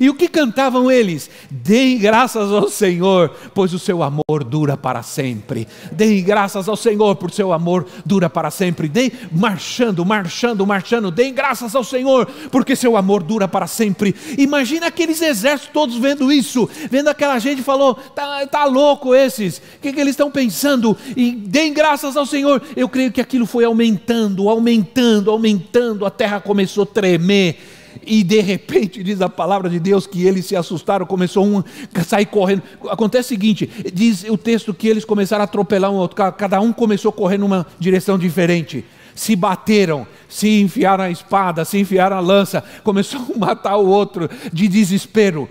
E 0.00 0.08
o 0.08 0.14
que 0.14 0.28
cantavam 0.28 0.90
eles? 0.90 1.30
Deem 1.50 1.98
graças 1.98 2.50
ao 2.50 2.68
Senhor, 2.68 3.30
pois 3.54 3.72
o 3.72 3.78
seu 3.78 4.02
amor 4.02 4.44
dura 4.44 4.76
para 4.76 5.02
sempre. 5.02 5.66
Deem 5.90 6.22
graças 6.22 6.68
ao 6.68 6.76
Senhor, 6.76 7.16
por 7.16 7.30
seu 7.30 7.52
amor 7.52 7.86
dura 8.04 8.28
para 8.28 8.50
sempre. 8.50 8.88
Deem 8.88 9.12
marchando, 9.30 10.04
marchando, 10.04 10.66
marchando. 10.66 11.10
Deem 11.10 11.32
graças 11.34 11.74
ao 11.74 11.84
Senhor, 11.84 12.26
porque 12.50 12.76
seu 12.76 12.96
amor 12.96 13.22
dura 13.22 13.46
para 13.46 13.66
sempre. 13.66 14.14
Imagina 14.38 14.86
aqueles 14.86 15.20
exércitos 15.20 15.72
todos 15.72 15.96
vendo 15.96 16.32
isso, 16.32 16.68
vendo 16.90 17.08
aquela 17.08 17.38
gente 17.38 17.62
falou: 17.62 17.94
tá, 17.94 18.46
tá 18.46 18.64
louco 18.64 19.14
esses. 19.14 19.58
O 19.58 19.80
que, 19.80 19.92
que 19.92 20.00
eles 20.00 20.12
estão 20.12 20.30
pensando? 20.30 20.96
E 21.16 21.32
deem 21.32 21.72
graças 21.72 22.16
ao 22.16 22.26
Senhor. 22.26 22.62
Eu 22.76 22.88
creio 22.88 23.12
que 23.12 23.20
aquilo 23.20 23.46
foi 23.46 23.64
aumentando, 23.64 24.48
aumentando, 24.48 25.30
aumentando. 25.30 26.06
A 26.06 26.10
terra 26.10 26.40
começou 26.40 26.84
a 26.84 26.86
tremer 26.86 27.58
e 28.06 28.22
de 28.22 28.40
repente 28.40 29.02
diz 29.02 29.20
a 29.20 29.28
palavra 29.28 29.68
de 29.68 29.78
Deus 29.78 30.06
que 30.06 30.26
eles 30.26 30.46
se 30.46 30.56
assustaram, 30.56 31.06
começou 31.06 31.44
um 31.44 31.62
a 31.94 32.04
sair 32.04 32.26
correndo. 32.26 32.62
Acontece 32.88 33.26
o 33.26 33.28
seguinte: 33.28 33.70
diz 33.92 34.24
o 34.24 34.36
texto 34.36 34.72
que 34.72 34.88
eles 34.88 35.04
começaram 35.04 35.42
a 35.42 35.44
atropelar 35.44 35.90
um 35.90 35.96
outro, 35.96 36.16
cada 36.32 36.60
um 36.60 36.72
começou 36.72 37.10
a 37.10 37.12
correr 37.12 37.38
numa 37.38 37.66
direção 37.78 38.18
diferente. 38.18 38.84
Se 39.14 39.36
bateram, 39.36 40.06
se 40.28 40.60
enfiaram 40.60 41.04
a 41.04 41.10
espada, 41.10 41.64
se 41.64 41.78
enfiaram 41.78 42.16
a 42.16 42.20
lança, 42.20 42.64
começou 42.82 43.20
a 43.34 43.38
matar 43.38 43.76
o 43.76 43.86
outro 43.86 44.28
de 44.52 44.66
desespero. 44.68 45.48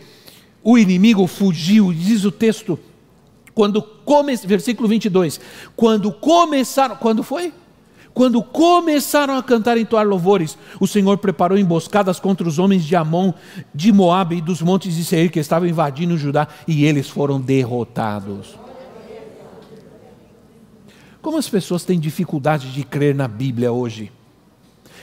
O 0.64 0.78
inimigo 0.78 1.26
fugiu, 1.28 1.94
diz 1.94 2.24
o 2.24 2.32
texto, 2.32 2.80
quando 3.54 3.82
come, 3.82 4.36
versículo 4.38 4.88
22, 4.88 5.40
quando 5.76 6.12
começaram, 6.12 6.96
quando 6.96 7.24
foi? 7.24 7.54
Quando 8.14 8.44
começaram 8.44 9.38
a 9.38 9.44
cantar 9.44 9.78
e 9.78 9.82
entoar 9.82 10.06
louvores, 10.06 10.58
o 10.80 10.88
Senhor 10.88 11.18
preparou 11.18 11.58
emboscadas 11.58 12.20
contra 12.20 12.48
os 12.48 12.60
homens 12.60 12.84
de 12.84 12.96
Amon, 12.96 13.34
de 13.74 13.92
Moabe 13.92 14.38
e 14.38 14.42
dos 14.42 14.62
montes 14.62 14.96
de 14.96 15.06
Seir 15.06 15.32
que 15.32 15.40
estavam 15.40 15.68
invadindo 15.68 16.18
Judá, 16.18 16.48
e 16.68 16.86
eles 16.86 17.10
foram 17.10 17.40
derrotados. 17.40 18.60
Como 21.22 21.38
as 21.38 21.48
pessoas 21.48 21.86
têm 21.86 22.00
dificuldade 22.00 22.74
de 22.74 22.84
crer 22.84 23.16
na 23.16 23.28
Bíblia 23.28 23.72
hoje? 23.72 24.12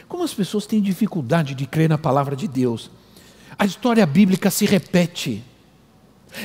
Como 0.07 0.25
as 0.25 0.35
pessoas 0.35 0.67
têm 0.67 0.83
dificuldade 0.83 1.55
de 1.55 1.67
crer 1.67 1.88
na 1.88 1.97
palavra 1.97 2.35
de 2.37 2.47
Deus? 2.49 2.91
A 3.59 3.65
história 3.65 4.05
bíblica 4.05 4.50
se 4.50 4.67
repete. 4.67 5.43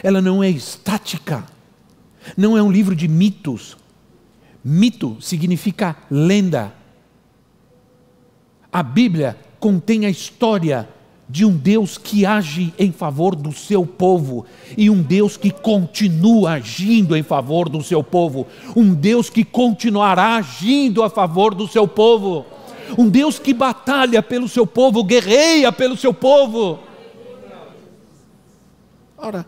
Ela 0.01 0.21
não 0.21 0.43
é 0.43 0.49
estática. 0.49 1.43
Não 2.37 2.57
é 2.57 2.63
um 2.63 2.71
livro 2.71 2.95
de 2.95 3.07
mitos 3.07 3.75
Mito 4.63 5.17
significa 5.19 5.97
lenda. 6.09 6.73
A 8.71 8.81
Bíblia 8.81 9.37
contém 9.59 10.05
a 10.05 10.09
história 10.09 10.87
de 11.27 11.45
um 11.45 11.55
Deus 11.55 11.97
que 11.97 12.25
age 12.25 12.73
em 12.77 12.91
favor 12.91 13.35
do 13.35 13.51
seu 13.51 13.85
povo 13.85 14.45
e 14.77 14.89
um 14.89 15.01
Deus 15.01 15.35
que 15.35 15.51
continua 15.51 16.51
agindo 16.51 17.15
em 17.15 17.23
favor 17.23 17.69
do 17.69 17.81
seu 17.81 18.03
povo, 18.03 18.47
um 18.75 18.93
Deus 18.93 19.29
que 19.29 19.43
continuará 19.43 20.35
agindo 20.35 21.01
a 21.01 21.09
favor 21.09 21.55
do 21.55 21.67
seu 21.67 21.87
povo, 21.87 22.45
um 22.97 23.09
Deus 23.09 23.39
que 23.39 23.53
batalha 23.53 24.21
pelo 24.21 24.47
seu 24.47 24.67
povo, 24.67 25.03
guerreia 25.03 25.71
pelo 25.71 25.97
seu 25.97 26.13
povo. 26.13 26.79
Ora, 29.17 29.45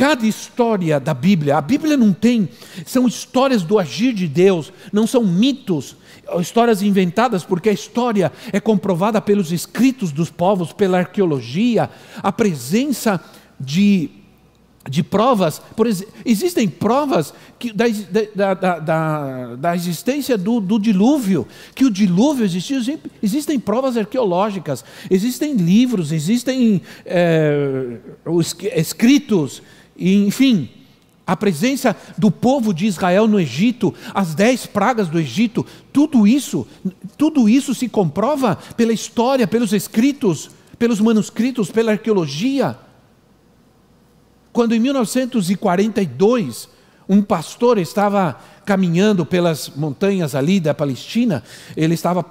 cada 0.00 0.26
história 0.26 0.98
da 0.98 1.12
Bíblia, 1.12 1.58
a 1.58 1.60
Bíblia 1.60 1.94
não 1.94 2.10
tem, 2.10 2.48
são 2.86 3.06
histórias 3.06 3.62
do 3.62 3.78
agir 3.78 4.14
de 4.14 4.26
Deus, 4.26 4.72
não 4.90 5.06
são 5.06 5.22
mitos, 5.22 5.94
histórias 6.40 6.80
inventadas, 6.80 7.44
porque 7.44 7.68
a 7.68 7.72
história 7.72 8.32
é 8.50 8.58
comprovada 8.58 9.20
pelos 9.20 9.52
escritos 9.52 10.10
dos 10.10 10.30
povos, 10.30 10.72
pela 10.72 10.96
arqueologia, 10.96 11.90
a 12.16 12.32
presença 12.32 13.22
de, 13.60 14.08
de 14.88 15.02
provas, 15.02 15.60
por, 15.76 15.86
existem 16.24 16.66
provas 16.66 17.34
que, 17.58 17.70
da, 17.70 17.84
da, 18.34 18.78
da, 18.78 19.56
da, 19.56 19.76
existência 19.76 20.38
do, 20.38 20.62
do, 20.62 20.78
dilúvio, 20.78 21.46
que 21.74 21.84
o 21.84 21.90
dilúvio 21.90 22.46
existiu, 22.46 22.80
existem 23.22 23.60
provas 23.60 23.98
arqueológicas, 23.98 24.82
existem 25.10 25.56
livros, 25.56 26.10
existem 26.10 26.80
é, 27.04 27.98
escritos, 28.74 29.60
e, 30.00 30.26
enfim, 30.26 30.68
a 31.26 31.36
presença 31.36 31.94
do 32.18 32.28
povo 32.30 32.74
de 32.74 32.86
Israel 32.86 33.28
no 33.28 33.38
Egito, 33.38 33.94
as 34.12 34.34
dez 34.34 34.66
pragas 34.66 35.08
do 35.08 35.20
Egito, 35.20 35.64
tudo 35.92 36.26
isso, 36.26 36.66
tudo 37.16 37.48
isso 37.48 37.72
se 37.72 37.88
comprova 37.88 38.58
pela 38.76 38.92
história, 38.92 39.46
pelos 39.46 39.72
escritos, 39.72 40.50
pelos 40.76 41.00
manuscritos, 41.00 41.70
pela 41.70 41.92
arqueologia. 41.92 42.76
Quando 44.52 44.74
em 44.74 44.80
1942 44.80 46.68
um 47.08 47.22
pastor 47.22 47.78
estava 47.78 48.40
caminhando 48.64 49.24
pelas 49.24 49.68
montanhas 49.68 50.34
ali 50.34 50.58
da 50.58 50.74
Palestina, 50.74 51.44
ele 51.76 51.94
estava 51.94 52.24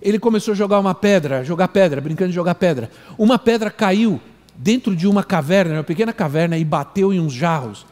ele 0.00 0.18
começou 0.18 0.52
a 0.52 0.56
jogar 0.56 0.80
uma 0.80 0.94
pedra, 0.94 1.44
jogar 1.44 1.68
pedra, 1.68 2.00
brincando 2.00 2.30
de 2.30 2.34
jogar 2.34 2.54
pedra. 2.54 2.90
Uma 3.18 3.38
pedra 3.38 3.70
caiu 3.70 4.20
dentro 4.58 4.96
de 4.96 5.06
uma 5.06 5.22
caverna, 5.22 5.74
uma 5.74 5.84
pequena 5.84 6.12
caverna, 6.12 6.58
e 6.58 6.64
bateu 6.64 7.12
em 7.12 7.20
uns 7.20 7.32
jarros. 7.32 7.86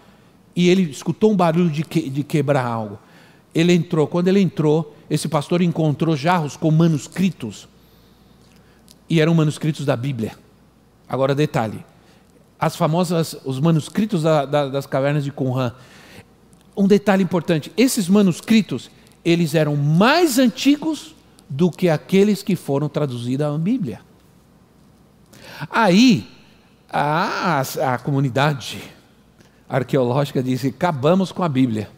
E 0.55 0.69
ele 0.69 0.83
escutou 0.83 1.33
um 1.33 1.37
barulho 1.37 1.71
de, 1.71 1.85
que, 1.85 2.11
de 2.11 2.25
quebrar 2.25 2.67
algo. 2.67 2.99
Ele 3.55 3.73
entrou. 3.73 4.07
Quando 4.07 4.29
ele 4.29 4.41
entrou, 4.41 4.95
esse 5.09 5.29
pastor 5.29 5.63
encontrou 5.63 6.17
jarros 6.17 6.57
com 6.57 6.71
manuscritos. 6.71 7.69
E 9.09 9.21
eram 9.21 9.35
manuscritos 9.35 9.87
da 9.87 9.95
Bíblia. 9.95 10.33
Agora, 11.09 11.35
detalhe: 11.35 11.85
as 12.59 12.75
famosas, 12.75 13.37
os 13.45 13.61
manuscritos 13.61 14.23
da, 14.25 14.45
da, 14.45 14.69
das 14.69 14.87
cavernas 14.87 15.23
de 15.23 15.31
Qumran. 15.31 15.73
Um 16.77 16.89
detalhe 16.89 17.23
importante: 17.23 17.71
esses 17.77 18.09
manuscritos, 18.09 18.91
eles 19.25 19.55
eram 19.55 19.77
mais 19.77 20.39
antigos 20.39 21.15
do 21.49 21.71
que 21.71 21.89
aqueles 21.89 22.43
que 22.43 22.57
foram 22.57 22.89
traduzidos 22.89 23.47
à 23.47 23.57
Bíblia. 23.57 24.01
Aí, 25.71 26.27
a, 26.91 27.61
a, 27.61 27.99
comunidade 27.99 28.83
arqueológica 29.69 30.43
disse: 30.43 30.69
acabamos 30.69 31.33
com 31.33 31.43
a 31.43 31.49
Bíblia. 31.49 31.89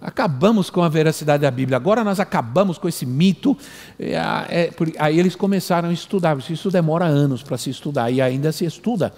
Acabamos 0.00 0.70
com 0.70 0.82
a 0.82 0.88
veracidade 0.88 1.42
da 1.42 1.50
Bíblia. 1.50 1.76
Agora 1.76 2.02
nós 2.02 2.18
acabamos 2.18 2.78
com 2.78 2.88
esse 2.88 3.04
mito. 3.04 3.56
É, 3.98 4.14
é, 4.14 4.70
aí 4.98 5.18
eles 5.18 5.36
começaram 5.36 5.90
a 5.90 5.92
estudar. 5.92 6.38
Isso 6.48 6.70
demora 6.70 7.04
anos 7.04 7.42
para 7.42 7.58
se 7.58 7.68
estudar. 7.68 8.10
E 8.10 8.20
ainda 8.22 8.50
se 8.50 8.64
estuda. 8.64 9.12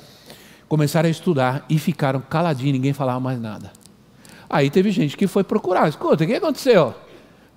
Começaram 0.68 1.06
a 1.06 1.10
estudar 1.10 1.64
e 1.68 1.78
ficaram 1.78 2.20
caladinhos, 2.20 2.72
ninguém 2.72 2.92
falava 2.92 3.20
mais 3.20 3.40
nada. 3.40 3.70
Aí 4.50 4.70
teve 4.70 4.90
gente 4.90 5.16
que 5.16 5.28
foi 5.28 5.44
procurar. 5.44 5.88
Escuta, 5.88 6.24
o 6.24 6.26
que 6.26 6.34
aconteceu? 6.34 6.94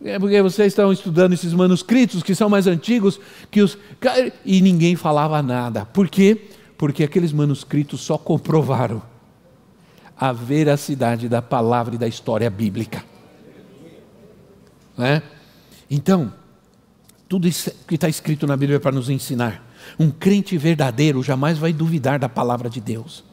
É 0.03 0.19
porque 0.19 0.41
vocês 0.41 0.67
estão 0.67 0.91
estudando 0.91 1.33
esses 1.33 1.53
manuscritos 1.53 2.21
que 2.21 2.35
são 2.35 2.49
mais 2.49 2.67
antigos 2.67 3.19
que 3.49 3.61
os. 3.61 3.77
E 4.45 4.61
ninguém 4.61 4.95
falava 4.95 5.41
nada. 5.41 5.85
Por 5.85 6.07
quê? 6.07 6.49
Aqueles 7.03 7.31
manuscritos 7.31 8.01
só 8.01 8.17
comprovaram 8.17 9.01
a 10.17 10.31
veracidade 10.31 11.27
da 11.27 11.41
palavra 11.41 11.95
e 11.95 11.97
da 11.97 12.07
história 12.07 12.49
bíblica. 12.49 13.03
Né? 14.97 15.21
Então, 15.89 16.33
tudo 17.27 17.47
isso 17.47 17.71
que 17.87 17.95
está 17.95 18.07
escrito 18.07 18.47
na 18.47 18.55
Bíblia 18.55 18.77
é 18.77 18.79
para 18.79 18.91
nos 18.91 19.09
ensinar. 19.09 19.63
Um 19.99 20.09
crente 20.09 20.57
verdadeiro 20.57 21.21
jamais 21.21 21.57
vai 21.57 21.73
duvidar 21.73 22.17
da 22.17 22.29
palavra 22.29 22.69
de 22.69 22.79
Deus. 22.79 23.23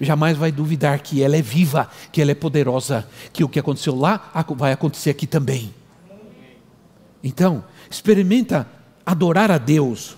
Jamais 0.00 0.36
vai 0.36 0.52
duvidar 0.52 1.00
que 1.00 1.22
ela 1.22 1.36
é 1.36 1.42
viva, 1.42 1.88
que 2.10 2.20
ela 2.20 2.30
é 2.30 2.34
poderosa, 2.34 3.06
que 3.32 3.42
o 3.42 3.48
que 3.48 3.58
aconteceu 3.58 3.96
lá 3.96 4.30
vai 4.56 4.72
acontecer 4.72 5.10
aqui 5.10 5.26
também. 5.26 5.74
Então, 7.22 7.64
experimenta 7.90 8.66
adorar 9.04 9.50
a 9.50 9.58
Deus 9.58 10.16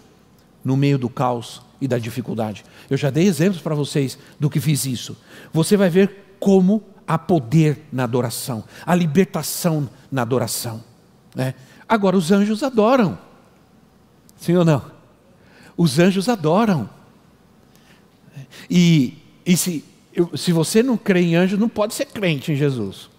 no 0.65 0.77
meio 0.77 0.99
do 0.99 1.09
caos 1.09 1.64
e 1.81 1.89
da 1.89 1.99
dificuldade. 1.99 2.65
Eu 2.89 2.97
já 2.97 3.11
dei 3.11 3.27
exemplos 3.27 3.63
para 3.63 3.75
vocês 3.75 4.19
do 4.39 4.49
que 4.49 4.61
fiz 4.61 4.87
isso. 4.87 5.17
Você 5.53 5.77
vai 5.77 5.91
ver 5.91 6.37
como 6.39 6.83
há 7.07 7.19
poder 7.19 7.83
na 7.93 8.05
adoração, 8.05 8.65
a 8.85 8.95
libertação 8.95 9.89
na 10.11 10.23
adoração. 10.23 10.83
Né? 11.35 11.55
Agora, 11.89 12.17
os 12.17 12.31
anjos 12.33 12.63
adoram. 12.63 13.19
Sim 14.37 14.57
ou 14.57 14.65
não? 14.65 14.83
Os 15.77 15.99
anjos 15.99 16.29
adoram. 16.29 16.89
E, 18.71 19.19
e 19.45 19.57
se, 19.57 19.85
se 20.37 20.53
você 20.53 20.83
não 20.83 20.97
crê 20.97 21.21
em 21.21 21.37
anjo, 21.37 21.57
não 21.57 21.69
pode 21.69 21.95
ser 21.95 22.07
crente 22.07 22.53
em 22.53 22.57
Jesus. 22.57 23.11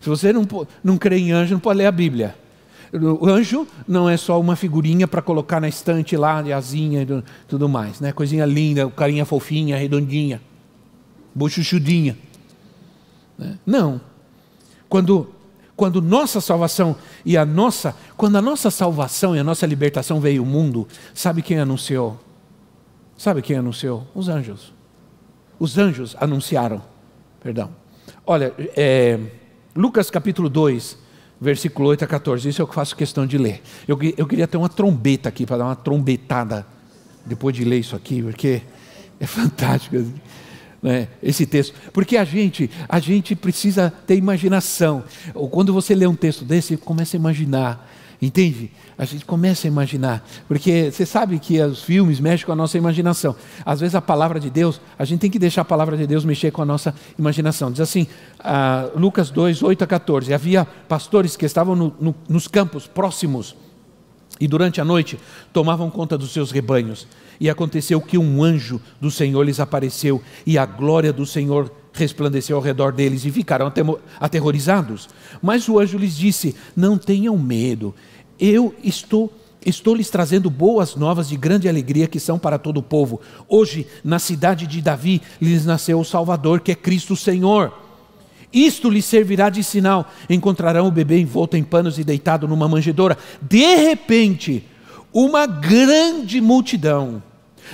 Se 0.00 0.08
você 0.08 0.32
não, 0.32 0.46
não 0.84 0.96
crê 0.98 1.18
em 1.18 1.32
anjo, 1.32 1.54
não 1.54 1.60
pode 1.60 1.78
ler 1.78 1.86
a 1.86 1.92
Bíblia. 1.92 2.36
O 3.02 3.26
anjo 3.26 3.66
não 3.86 4.08
é 4.08 4.16
só 4.16 4.40
uma 4.40 4.56
figurinha 4.56 5.06
para 5.06 5.20
colocar 5.20 5.60
na 5.60 5.68
estante 5.68 6.16
lá, 6.16 6.40
de 6.42 6.52
asinha 6.52 7.02
e 7.02 7.22
tudo 7.46 7.68
mais, 7.68 8.00
né? 8.00 8.12
Coisinha 8.12 8.44
linda, 8.46 8.88
carinha 8.90 9.24
fofinha, 9.24 9.76
redondinha, 9.76 10.40
bochuchudinha. 11.34 12.16
Né? 13.38 13.58
Não. 13.66 14.00
Quando, 14.88 15.28
quando 15.76 16.00
nossa 16.00 16.40
salvação 16.40 16.96
e 17.24 17.36
a 17.36 17.44
nossa, 17.44 17.94
quando 18.16 18.36
a 18.36 18.42
nossa 18.42 18.70
salvação 18.70 19.36
e 19.36 19.38
a 19.38 19.44
nossa 19.44 19.66
libertação 19.66 20.20
veio 20.20 20.42
ao 20.42 20.46
mundo, 20.46 20.86
sabe 21.12 21.42
quem 21.42 21.58
anunciou? 21.58 22.18
Sabe 23.16 23.42
quem 23.42 23.56
anunciou? 23.56 24.06
Os 24.14 24.28
anjos. 24.28 24.72
Os 25.58 25.78
anjos 25.78 26.14
anunciaram. 26.20 26.82
Perdão. 27.40 27.70
Olha, 28.26 28.52
é, 28.76 29.18
Lucas 29.74 30.10
capítulo 30.10 30.48
2, 30.48 30.98
versículo 31.40 31.88
8 31.88 32.04
a 32.04 32.06
14. 32.06 32.48
Isso 32.48 32.62
eu 32.62 32.66
faço 32.66 32.96
questão 32.96 33.26
de 33.26 33.38
ler. 33.38 33.62
Eu, 33.86 33.98
eu 34.16 34.26
queria 34.26 34.46
ter 34.46 34.56
uma 34.56 34.68
trombeta 34.68 35.28
aqui 35.28 35.46
para 35.46 35.58
dar 35.58 35.64
uma 35.66 35.76
trombetada 35.76 36.66
depois 37.24 37.54
de 37.54 37.64
ler 37.64 37.80
isso 37.80 37.96
aqui, 37.96 38.22
porque 38.22 38.62
é 39.18 39.26
fantástico 39.26 39.96
né, 40.82 41.08
esse 41.22 41.46
texto. 41.46 41.74
Porque 41.92 42.16
a 42.16 42.24
gente, 42.24 42.70
a 42.88 42.98
gente 42.98 43.34
precisa 43.34 43.92
ter 44.06 44.16
imaginação. 44.16 45.04
Quando 45.50 45.72
você 45.72 45.94
lê 45.94 46.06
um 46.06 46.14
texto 46.14 46.44
desse, 46.44 46.76
começa 46.76 47.16
a 47.16 47.18
imaginar. 47.18 47.92
Entende? 48.20 48.70
A 48.96 49.04
gente 49.04 49.24
começa 49.26 49.66
a 49.66 49.68
imaginar, 49.68 50.26
porque 50.48 50.90
você 50.90 51.04
sabe 51.04 51.38
que 51.38 51.60
os 51.60 51.82
filmes 51.82 52.18
mexem 52.18 52.46
com 52.46 52.52
a 52.52 52.56
nossa 52.56 52.78
imaginação. 52.78 53.36
Às 53.64 53.80
vezes 53.80 53.94
a 53.94 54.00
palavra 54.00 54.40
de 54.40 54.48
Deus, 54.48 54.80
a 54.98 55.04
gente 55.04 55.20
tem 55.20 55.30
que 55.30 55.38
deixar 55.38 55.62
a 55.62 55.64
palavra 55.64 55.96
de 55.96 56.06
Deus 56.06 56.24
mexer 56.24 56.50
com 56.50 56.62
a 56.62 56.64
nossa 56.64 56.94
imaginação. 57.18 57.70
Diz 57.70 57.80
assim, 57.80 58.06
uh, 58.40 58.98
Lucas 58.98 59.30
2, 59.30 59.62
8 59.62 59.84
a 59.84 59.86
14: 59.86 60.32
Havia 60.32 60.64
pastores 60.64 61.36
que 61.36 61.44
estavam 61.44 61.76
no, 61.76 61.94
no, 62.00 62.14
nos 62.28 62.48
campos 62.48 62.86
próximos 62.86 63.54
e 64.40 64.46
durante 64.46 64.80
a 64.80 64.84
noite 64.84 65.18
tomavam 65.52 65.90
conta 65.90 66.16
dos 66.16 66.32
seus 66.32 66.50
rebanhos. 66.50 67.06
E 67.38 67.50
aconteceu 67.50 68.00
que 68.00 68.16
um 68.16 68.42
anjo 68.42 68.80
do 69.00 69.10
Senhor 69.10 69.42
lhes 69.42 69.60
apareceu, 69.60 70.22
e 70.46 70.56
a 70.56 70.64
glória 70.64 71.12
do 71.12 71.26
Senhor 71.26 71.70
resplandeceu 71.96 72.56
ao 72.56 72.62
redor 72.62 72.92
deles, 72.92 73.24
e 73.24 73.30
ficaram 73.30 73.72
aterrorizados. 74.20 75.08
Mas 75.42 75.68
o 75.68 75.78
anjo 75.78 75.98
lhes 75.98 76.16
disse: 76.16 76.54
Não 76.76 76.96
tenham 76.96 77.36
medo, 77.38 77.94
eu 78.38 78.74
estou 78.84 79.32
Estou 79.66 79.96
lhes 79.96 80.08
trazendo 80.08 80.48
boas 80.48 80.94
novas 80.94 81.28
de 81.28 81.36
grande 81.36 81.68
alegria 81.68 82.06
que 82.06 82.20
são 82.20 82.38
para 82.38 82.56
todo 82.56 82.76
o 82.76 82.82
povo. 82.84 83.20
Hoje, 83.48 83.84
na 84.04 84.20
cidade 84.20 84.64
de 84.64 84.80
Davi, 84.80 85.20
lhes 85.42 85.66
nasceu 85.66 85.98
o 85.98 86.04
Salvador, 86.04 86.60
que 86.60 86.70
é 86.70 86.74
Cristo 86.76 87.16
Senhor. 87.16 87.72
Isto 88.52 88.88
lhes 88.88 89.04
servirá 89.04 89.50
de 89.50 89.64
sinal: 89.64 90.08
encontrarão 90.30 90.86
o 90.86 90.92
bebê 90.92 91.18
envolto 91.18 91.56
em 91.56 91.64
panos 91.64 91.98
e 91.98 92.04
deitado 92.04 92.46
numa 92.46 92.68
manjedoura. 92.68 93.18
De 93.42 93.74
repente, 93.74 94.64
uma 95.12 95.46
grande 95.46 96.40
multidão 96.40 97.20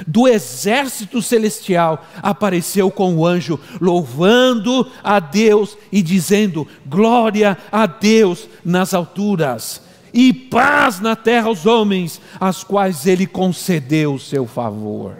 do 0.07 0.26
exército 0.26 1.20
celestial 1.20 2.05
apareceu 2.22 2.90
com 2.90 3.16
o 3.16 3.26
anjo, 3.26 3.59
louvando 3.81 4.90
a 5.02 5.20
Deus 5.20 5.76
e 5.90 6.02
dizendo: 6.02 6.66
Glória 6.87 7.57
a 7.70 7.87
Deus 7.87 8.48
nas 8.64 8.94
alturas 8.94 9.83
e 10.12 10.33
paz 10.33 11.00
na 11.00 11.16
terra 11.16 11.48
aos 11.48 11.64
homens, 11.64 12.20
aos 12.38 12.62
quais 12.62 13.07
ele 13.07 13.26
concedeu 13.26 14.14
o 14.14 14.20
seu 14.20 14.46
favor. 14.46 15.16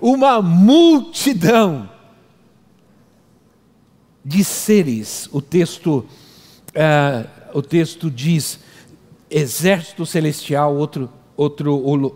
Uma 0.00 0.42
multidão 0.42 1.88
de 4.24 4.42
seres, 4.42 5.28
o 5.32 5.40
texto, 5.40 6.06
uh, 6.70 7.28
o 7.52 7.62
texto 7.62 8.10
diz, 8.10 8.58
exército 9.30 10.04
celestial, 10.04 10.76
outro, 10.76 11.10
outro 11.36 11.74
o, 11.74 12.14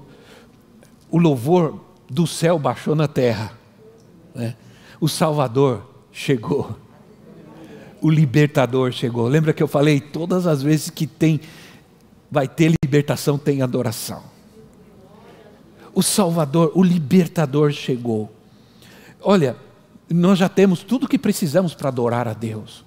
o 1.10 1.18
louvor 1.18 1.80
do 2.08 2.26
céu 2.26 2.58
baixou 2.58 2.94
na 2.94 3.06
terra. 3.06 3.52
Né? 4.34 4.56
O 5.00 5.08
Salvador 5.08 5.82
chegou. 6.12 6.76
O 8.00 8.10
libertador 8.10 8.92
chegou. 8.92 9.26
Lembra 9.26 9.52
que 9.52 9.62
eu 9.62 9.68
falei? 9.68 10.00
Todas 10.00 10.46
as 10.46 10.62
vezes 10.62 10.90
que 10.90 11.06
tem, 11.06 11.40
vai 12.30 12.46
ter 12.46 12.72
libertação, 12.82 13.36
tem 13.36 13.62
adoração. 13.62 14.22
O 15.92 16.02
Salvador, 16.02 16.72
o 16.74 16.82
libertador 16.82 17.72
chegou. 17.72 18.32
Olha, 19.20 19.56
nós 20.08 20.38
já 20.38 20.48
temos 20.48 20.82
tudo 20.82 21.04
o 21.04 21.08
que 21.08 21.18
precisamos 21.18 21.74
para 21.74 21.88
adorar 21.88 22.28
a 22.28 22.32
Deus. 22.32 22.84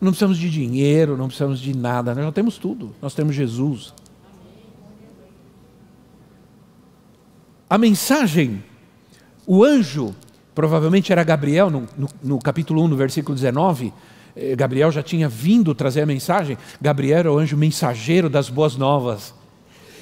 Não 0.00 0.10
precisamos 0.10 0.38
de 0.38 0.48
dinheiro, 0.48 1.16
não 1.16 1.26
precisamos 1.26 1.60
de 1.60 1.76
nada, 1.76 2.14
nós 2.14 2.24
já 2.24 2.32
temos 2.32 2.56
tudo. 2.56 2.94
Nós 3.02 3.14
temos 3.14 3.34
Jesus. 3.34 3.92
A 7.70 7.78
mensagem, 7.78 8.64
o 9.46 9.62
anjo, 9.62 10.12
provavelmente 10.52 11.12
era 11.12 11.22
Gabriel, 11.22 11.70
no, 11.70 11.88
no, 11.96 12.08
no 12.20 12.38
capítulo 12.40 12.82
1, 12.82 12.88
no 12.88 12.96
versículo 12.96 13.36
19. 13.36 13.92
Eh, 14.34 14.56
Gabriel 14.56 14.90
já 14.90 15.04
tinha 15.04 15.28
vindo 15.28 15.72
trazer 15.72 16.02
a 16.02 16.06
mensagem. 16.06 16.58
Gabriel 16.80 17.18
era 17.20 17.32
o 17.32 17.38
anjo 17.38 17.56
mensageiro 17.56 18.28
das 18.28 18.50
boas 18.50 18.74
novas. 18.74 19.32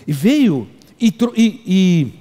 E 0.07 0.12
veio, 0.14 0.66
e, 0.98 1.14
e, 1.37 1.62
e 1.66 2.14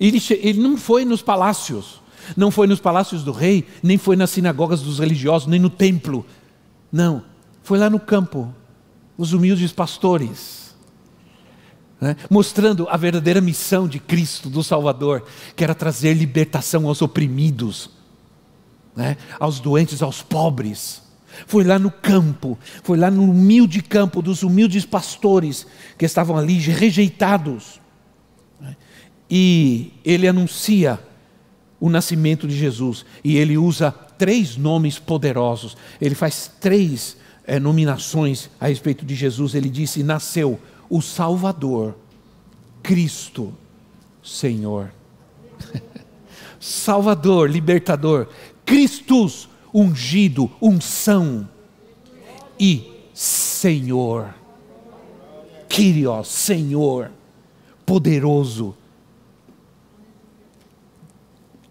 ele, 0.00 0.18
ele 0.40 0.60
não 0.60 0.78
foi 0.78 1.04
nos 1.04 1.20
palácios, 1.20 2.00
não 2.34 2.50
foi 2.50 2.66
nos 2.66 2.80
palácios 2.80 3.22
do 3.22 3.32
rei, 3.32 3.66
nem 3.82 3.98
foi 3.98 4.16
nas 4.16 4.30
sinagogas 4.30 4.80
dos 4.80 4.98
religiosos, 4.98 5.46
nem 5.46 5.60
no 5.60 5.68
templo. 5.68 6.24
Não, 6.90 7.22
foi 7.62 7.78
lá 7.78 7.90
no 7.90 8.00
campo, 8.00 8.50
os 9.18 9.34
humildes 9.34 9.72
pastores, 9.72 10.67
né? 12.00 12.16
mostrando 12.30 12.88
a 12.88 12.96
verdadeira 12.96 13.40
missão 13.40 13.88
de 13.88 13.98
Cristo, 13.98 14.48
do 14.48 14.62
Salvador, 14.62 15.24
que 15.56 15.64
era 15.64 15.74
trazer 15.74 16.14
libertação 16.14 16.86
aos 16.86 17.02
oprimidos, 17.02 17.90
né? 18.94 19.16
aos 19.38 19.60
doentes, 19.60 20.02
aos 20.02 20.22
pobres. 20.22 21.02
Foi 21.46 21.62
lá 21.62 21.78
no 21.78 21.90
campo, 21.90 22.58
foi 22.82 22.98
lá 22.98 23.10
no 23.10 23.22
humilde 23.22 23.82
campo 23.82 24.22
dos 24.22 24.42
humildes 24.42 24.84
pastores 24.84 25.66
que 25.96 26.04
estavam 26.04 26.36
ali 26.36 26.58
rejeitados. 26.58 27.80
Né? 28.60 28.76
E 29.30 29.92
ele 30.04 30.26
anuncia 30.26 30.98
o 31.80 31.88
nascimento 31.88 32.48
de 32.48 32.56
Jesus 32.56 33.04
e 33.22 33.36
ele 33.36 33.56
usa 33.56 33.92
três 33.92 34.56
nomes 34.56 34.98
poderosos. 34.98 35.76
Ele 36.00 36.14
faz 36.14 36.50
três 36.60 37.16
é, 37.46 37.60
nominações 37.60 38.50
a 38.60 38.66
respeito 38.66 39.04
de 39.04 39.14
Jesus. 39.14 39.54
Ele 39.54 39.68
disse: 39.68 40.02
Nasceu 40.02 40.58
o 40.88 41.00
Salvador, 41.00 41.94
Cristo, 42.82 43.52
Senhor. 44.22 44.92
Salvador, 46.60 47.50
libertador, 47.50 48.28
Cristos, 48.64 49.48
ungido, 49.72 50.50
unção 50.60 51.48
e 52.58 52.90
Senhor. 53.14 54.34
Kyrios, 55.68 56.28
Senhor, 56.28 57.10
poderoso, 57.86 58.74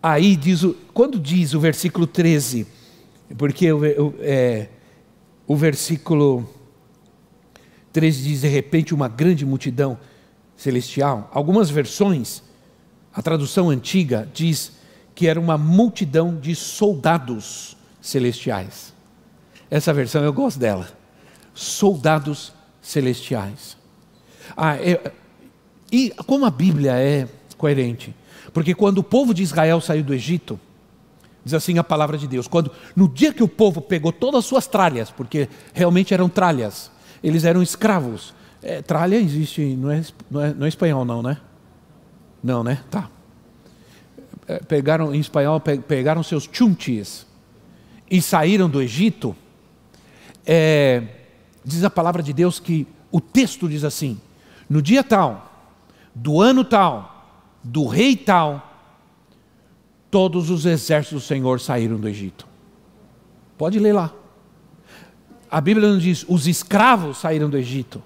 Aí 0.02 0.36
diz, 0.36 0.64
o, 0.64 0.74
quando 0.94 1.20
diz 1.20 1.54
o 1.54 1.60
versículo 1.60 2.06
13, 2.06 2.68
porque 3.38 3.72
o, 3.74 3.82
é, 4.20 4.70
o 5.46 5.56
versículo 5.56 6.48
13 7.98 8.22
diz: 8.22 8.42
de 8.42 8.48
repente, 8.48 8.94
uma 8.94 9.08
grande 9.08 9.44
multidão 9.44 9.98
celestial. 10.56 11.32
Algumas 11.34 11.72
versões, 11.72 12.44
a 13.12 13.24
tradução 13.24 13.72
antiga 13.72 14.30
diz 14.32 14.74
que 15.16 15.26
era 15.26 15.40
uma 15.40 15.58
multidão 15.58 16.36
de 16.36 16.54
soldados 16.54 17.76
celestiais. 18.00 18.94
Essa 19.68 19.92
versão 19.96 20.24
eu 20.24 20.32
gosto 20.32 20.60
dela. 20.60 20.88
Soldados 21.56 22.54
celestiais. 22.84 23.76
Ah, 24.56 24.76
é, 24.76 25.12
e 25.92 26.12
como 26.28 26.46
a 26.46 26.52
Bíblia 26.52 26.92
é 27.00 27.28
coerente, 27.58 28.16
porque 28.54 28.76
quando 28.76 29.00
o 29.00 29.04
povo 29.04 29.34
de 29.34 29.42
Israel 29.42 29.82
saiu 29.82 30.04
do 30.04 30.14
Egito, 30.14 30.60
diz 31.44 31.56
assim 31.56 31.80
a 31.80 31.84
palavra 31.84 32.16
de 32.16 32.28
Deus, 32.28 32.48
quando 32.48 32.72
no 32.96 33.10
dia 33.10 33.34
que 33.34 33.42
o 33.42 33.48
povo 33.48 33.82
pegou 33.82 34.12
todas 34.12 34.42
as 34.42 34.46
suas 34.46 34.68
tralhas, 34.68 35.10
porque 35.10 35.50
realmente 35.74 36.14
eram 36.14 36.30
tralhas, 36.30 36.92
eles 37.24 37.44
eram 37.44 37.62
escravos. 37.62 38.34
É, 38.62 38.82
tralha 38.82 39.16
existe, 39.16 39.62
não 39.76 39.92
é, 39.92 40.04
não, 40.30 40.42
é, 40.42 40.54
não 40.54 40.66
é 40.66 40.70
espanhol 40.70 41.06
não, 41.06 41.22
né? 41.22 41.38
Não, 42.44 42.64
né? 42.64 42.84
Tá. 42.90 43.10
É, 44.48 44.60
pegaram 44.60 45.14
em 45.14 45.20
espanhol, 45.20 45.60
pegaram 45.60 46.24
seus 46.24 46.50
chuntis 46.52 47.26
e 48.10 48.22
saíram 48.22 48.70
do 48.70 48.82
Egito. 48.82 49.36
É, 50.46 51.04
diz 51.64 51.84
a 51.84 51.90
palavra 51.90 52.24
de 52.24 52.32
Deus 52.32 52.60
que 52.60 52.88
o 53.12 53.20
texto 53.20 53.68
diz 53.68 53.84
assim: 53.84 54.20
no 54.70 54.82
dia 54.82 55.04
tal, 55.04 55.74
do 56.16 56.42
ano 56.42 56.64
tal, 56.64 57.52
do 57.64 57.86
rei 57.86 58.16
tal, 58.16 58.68
todos 60.10 60.50
os 60.50 60.66
exércitos 60.66 61.24
do 61.24 61.26
Senhor 61.26 61.60
saíram 61.60 61.98
do 61.98 62.08
Egito. 62.08 62.48
Pode 63.58 63.80
ler 63.80 63.94
lá. 63.94 64.14
A 65.50 65.62
Bíblia 65.62 65.88
não 65.88 65.98
diz 65.98 66.26
os 66.28 66.48
escravos 66.48 67.18
saíram 67.20 67.50
do 67.50 67.58
Egito, 67.58 68.04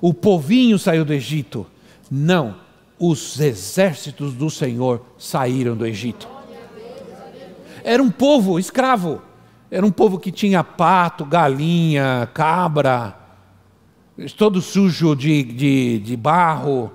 o 0.00 0.12
povinho 0.12 0.78
saiu 0.78 1.04
do 1.04 1.12
Egito. 1.12 1.66
Não, 2.10 2.56
os 2.98 3.40
exércitos 3.40 4.34
do 4.34 4.50
Senhor 4.50 5.04
saíram 5.18 5.76
do 5.76 5.86
Egito. 5.86 6.28
Era 7.82 8.02
um 8.02 8.10
povo 8.10 8.58
escravo, 8.58 9.20
era 9.70 9.84
um 9.84 9.90
povo 9.90 10.18
que 10.18 10.30
tinha 10.30 10.62
pato, 10.62 11.24
galinha, 11.24 12.28
cabra, 12.32 13.18
todo 14.36 14.62
sujo 14.62 15.14
de, 15.14 15.42
de, 15.42 15.98
de 15.98 16.16
barro, 16.16 16.90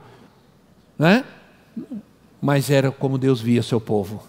né? 0.97 1.25
Mas 2.41 2.69
era 2.69 2.91
como 2.91 3.17
Deus 3.17 3.41
via 3.41 3.61
seu 3.61 3.81
povo. 3.81 4.23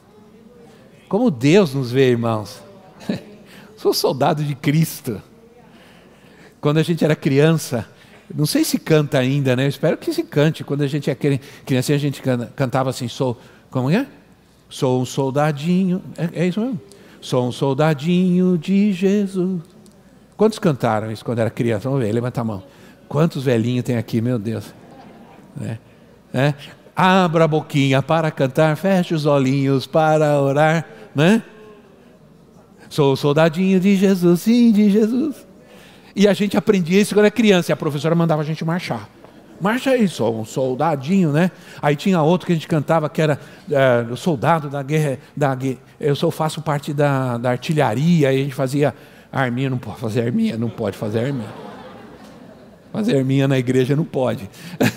Como 1.09 1.30
Deus 1.30 1.74
nos 1.74 1.90
vê, 1.90 2.11
irmãos. 2.11 2.62
Sou 3.76 3.94
soldado 3.94 4.44
de 4.44 4.54
Cristo. 4.54 5.22
Quando 6.60 6.78
a 6.78 6.82
gente 6.82 7.04
era 7.04 7.16
criança, 7.16 7.86
não 8.34 8.46
sei 8.46 8.64
se 8.64 8.78
canta 8.78 9.18
ainda, 9.18 9.56
né? 9.56 9.64
Eu 9.64 9.68
espero 9.68 9.96
que 9.96 10.12
se 10.12 10.22
cante. 10.22 10.62
Quando 10.62 10.82
a 10.82 10.86
gente 10.86 11.10
é 11.10 11.14
criança, 11.14 11.92
a 11.92 11.98
gente 11.98 12.22
cantava 12.54 12.90
assim, 12.90 13.08
sou, 13.08 13.40
como 13.70 13.90
é? 13.90 14.06
Sou 14.68 15.00
um 15.00 15.04
soldadinho, 15.04 16.02
é, 16.16 16.42
é 16.44 16.46
isso 16.46 16.60
mesmo? 16.60 16.80
Sou 17.20 17.48
um 17.48 17.52
soldadinho 17.52 18.56
de 18.56 18.92
Jesus. 18.92 19.62
Quantos 20.36 20.58
cantaram 20.58 21.10
isso 21.10 21.24
quando 21.24 21.40
era 21.40 21.50
criança? 21.50 21.88
Vamos 21.88 22.04
ver, 22.04 22.12
levanta 22.12 22.40
a 22.40 22.44
mão. 22.44 22.62
Quantos 23.08 23.42
velhinhos 23.42 23.84
tem 23.84 23.96
aqui, 23.96 24.20
meu 24.20 24.38
Deus? 24.38 24.72
É. 25.60 25.78
É. 26.32 26.54
Abra 26.94 27.44
a 27.44 27.48
boquinha 27.48 28.00
para 28.02 28.30
cantar, 28.30 28.76
feche 28.76 29.14
os 29.14 29.26
olhinhos 29.26 29.86
para 29.86 30.40
orar, 30.40 30.86
né? 31.14 31.42
Sou 32.88 33.16
soldadinho 33.16 33.80
de 33.80 33.96
Jesus, 33.96 34.42
sim, 34.42 34.70
de 34.70 34.90
Jesus. 34.90 35.49
E 36.14 36.26
a 36.26 36.32
gente 36.32 36.56
aprendia 36.56 37.00
isso 37.00 37.14
quando 37.14 37.26
era 37.26 37.30
criança, 37.30 37.70
e 37.70 37.72
a 37.72 37.76
professora 37.76 38.14
mandava 38.14 38.42
a 38.42 38.44
gente 38.44 38.64
marchar. 38.64 39.08
Marcha 39.60 39.90
aí, 39.90 40.08
sou 40.08 40.40
um 40.40 40.44
soldadinho, 40.44 41.32
né? 41.32 41.50
Aí 41.82 41.94
tinha 41.94 42.22
outro 42.22 42.46
que 42.46 42.52
a 42.52 42.56
gente 42.56 42.66
cantava 42.66 43.10
que 43.10 43.20
era 43.20 43.38
é, 43.70 44.16
soldado 44.16 44.70
da 44.70 44.82
guerra, 44.82 45.18
da 45.36 45.56
Eu 46.00 46.16
sou 46.16 46.30
faço 46.30 46.62
parte 46.62 46.94
da, 46.94 47.36
da 47.36 47.50
artilharia, 47.50 48.30
aí 48.30 48.40
a 48.40 48.44
gente 48.44 48.54
fazia 48.54 48.94
arminha, 49.30 49.68
não 49.68 49.76
pode 49.76 50.00
fazer 50.00 50.22
arminha, 50.22 50.56
não 50.56 50.70
pode 50.70 50.96
fazer 50.96 51.20
arminha. 51.26 51.52
Fazer 52.90 53.18
arminha 53.18 53.46
na 53.46 53.58
igreja 53.58 53.94
não 53.94 54.04
pode. 54.04 54.48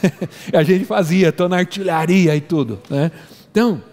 a 0.54 0.63
gente 0.63 0.86
fazia, 0.86 1.28
estou 1.30 1.49
na 1.49 1.58
artilharia 1.58 2.34
e 2.34 2.39
tudo. 2.39 2.80
Né? 2.89 3.12
Então, 3.52 3.84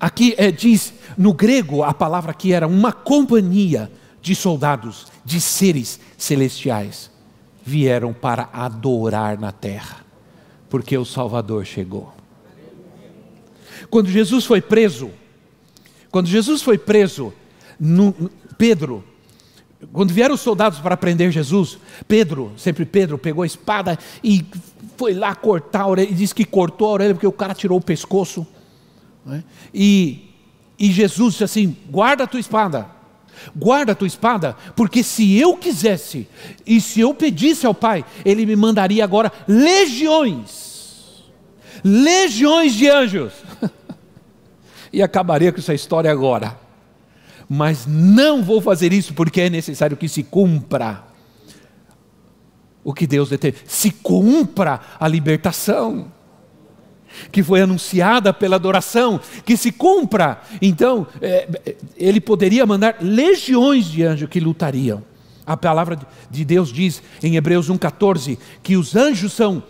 aqui 0.00 0.34
é, 0.36 0.50
diz, 0.50 0.92
no 1.16 1.32
grego, 1.32 1.84
a 1.84 1.94
palavra 1.94 2.32
aqui 2.32 2.52
era 2.52 2.66
uma 2.66 2.92
companhia 2.92 3.88
de 4.20 4.34
soldados, 4.34 5.11
de 5.24 5.40
seres 5.40 6.00
celestiais, 6.16 7.10
vieram 7.64 8.12
para 8.12 8.48
adorar 8.52 9.38
na 9.38 9.52
terra, 9.52 10.04
porque 10.68 10.96
o 10.96 11.04
Salvador 11.04 11.64
chegou. 11.64 12.12
Quando 13.90 14.08
Jesus 14.10 14.44
foi 14.44 14.60
preso, 14.60 15.10
quando 16.10 16.26
Jesus 16.26 16.62
foi 16.62 16.78
preso, 16.78 17.32
no, 17.78 18.30
Pedro 18.58 19.04
quando 19.92 20.12
vieram 20.12 20.34
os 20.34 20.40
soldados 20.40 20.78
para 20.78 20.96
prender 20.96 21.32
Jesus, 21.32 21.78
Pedro, 22.06 22.52
sempre 22.56 22.84
Pedro, 22.84 23.18
pegou 23.18 23.42
a 23.42 23.46
espada 23.46 23.98
e 24.22 24.44
foi 24.96 25.14
lá 25.14 25.34
cortar 25.34 25.82
a 25.82 25.86
orelha, 25.88 26.10
e 26.10 26.14
disse 26.14 26.34
que 26.34 26.44
cortou 26.44 26.88
a 26.88 26.92
orelha 26.92 27.14
porque 27.14 27.26
o 27.26 27.32
cara 27.32 27.54
tirou 27.54 27.78
o 27.78 27.82
pescoço. 27.82 28.46
Né? 29.26 29.42
E, 29.74 30.30
e 30.78 30.92
Jesus 30.92 31.34
disse 31.34 31.44
assim: 31.44 31.76
guarda 31.90 32.24
a 32.24 32.26
tua 32.26 32.38
espada, 32.38 32.88
guarda 33.54 33.92
a 33.92 33.94
tua 33.94 34.06
espada, 34.06 34.56
porque 34.74 35.02
se 35.02 35.38
eu 35.38 35.56
quisesse, 35.56 36.28
e 36.66 36.80
se 36.80 37.00
eu 37.00 37.14
pedisse 37.14 37.66
ao 37.66 37.74
Pai, 37.74 38.04
Ele 38.24 38.46
me 38.46 38.56
mandaria 38.56 39.04
agora 39.04 39.32
legiões, 39.46 41.24
legiões 41.84 42.74
de 42.74 42.88
anjos, 42.88 43.32
e 44.92 45.02
acabaria 45.02 45.52
com 45.52 45.58
essa 45.58 45.74
história 45.74 46.10
agora. 46.10 46.58
Mas 47.48 47.86
não 47.86 48.42
vou 48.42 48.60
fazer 48.60 48.92
isso 48.92 49.14
porque 49.14 49.42
é 49.42 49.50
necessário 49.50 49.96
que 49.96 50.08
se 50.08 50.22
cumpra 50.22 51.04
o 52.84 52.92
que 52.92 53.06
Deus 53.06 53.28
determinou, 53.28 53.66
se 53.68 53.90
cumpra 53.90 54.80
a 54.98 55.06
libertação 55.06 56.10
que 57.30 57.42
foi 57.42 57.60
anunciada 57.60 58.32
pela 58.32 58.56
adoração, 58.56 59.20
que 59.44 59.56
se 59.56 59.72
cumpra. 59.72 60.40
Então, 60.60 61.06
é, 61.20 61.76
ele 61.96 62.20
poderia 62.20 62.66
mandar 62.66 62.96
legiões 63.00 63.86
de 63.86 64.02
anjos 64.02 64.28
que 64.28 64.40
lutariam. 64.40 65.02
A 65.46 65.56
palavra 65.56 65.98
de 66.30 66.44
Deus 66.44 66.72
diz 66.72 67.02
em 67.22 67.36
Hebreus 67.36 67.68
1,14 67.68 68.38
que 68.62 68.76
os 68.76 68.94
anjos 68.94 69.32
são 69.32 69.62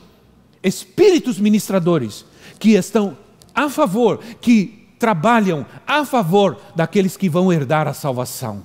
espíritos 0.63 1.39
ministradores 1.39 2.25
que 2.59 2.75
estão 2.75 3.17
a 3.55 3.69
favor, 3.69 4.21
que 4.41 4.87
trabalham 4.99 5.67
a 5.87 6.05
favor 6.05 6.57
daqueles 6.77 7.17
que 7.17 7.29
vão 7.29 7.53
herdar 7.53 7.89
a 7.89 7.95
salvação. 7.95 8.65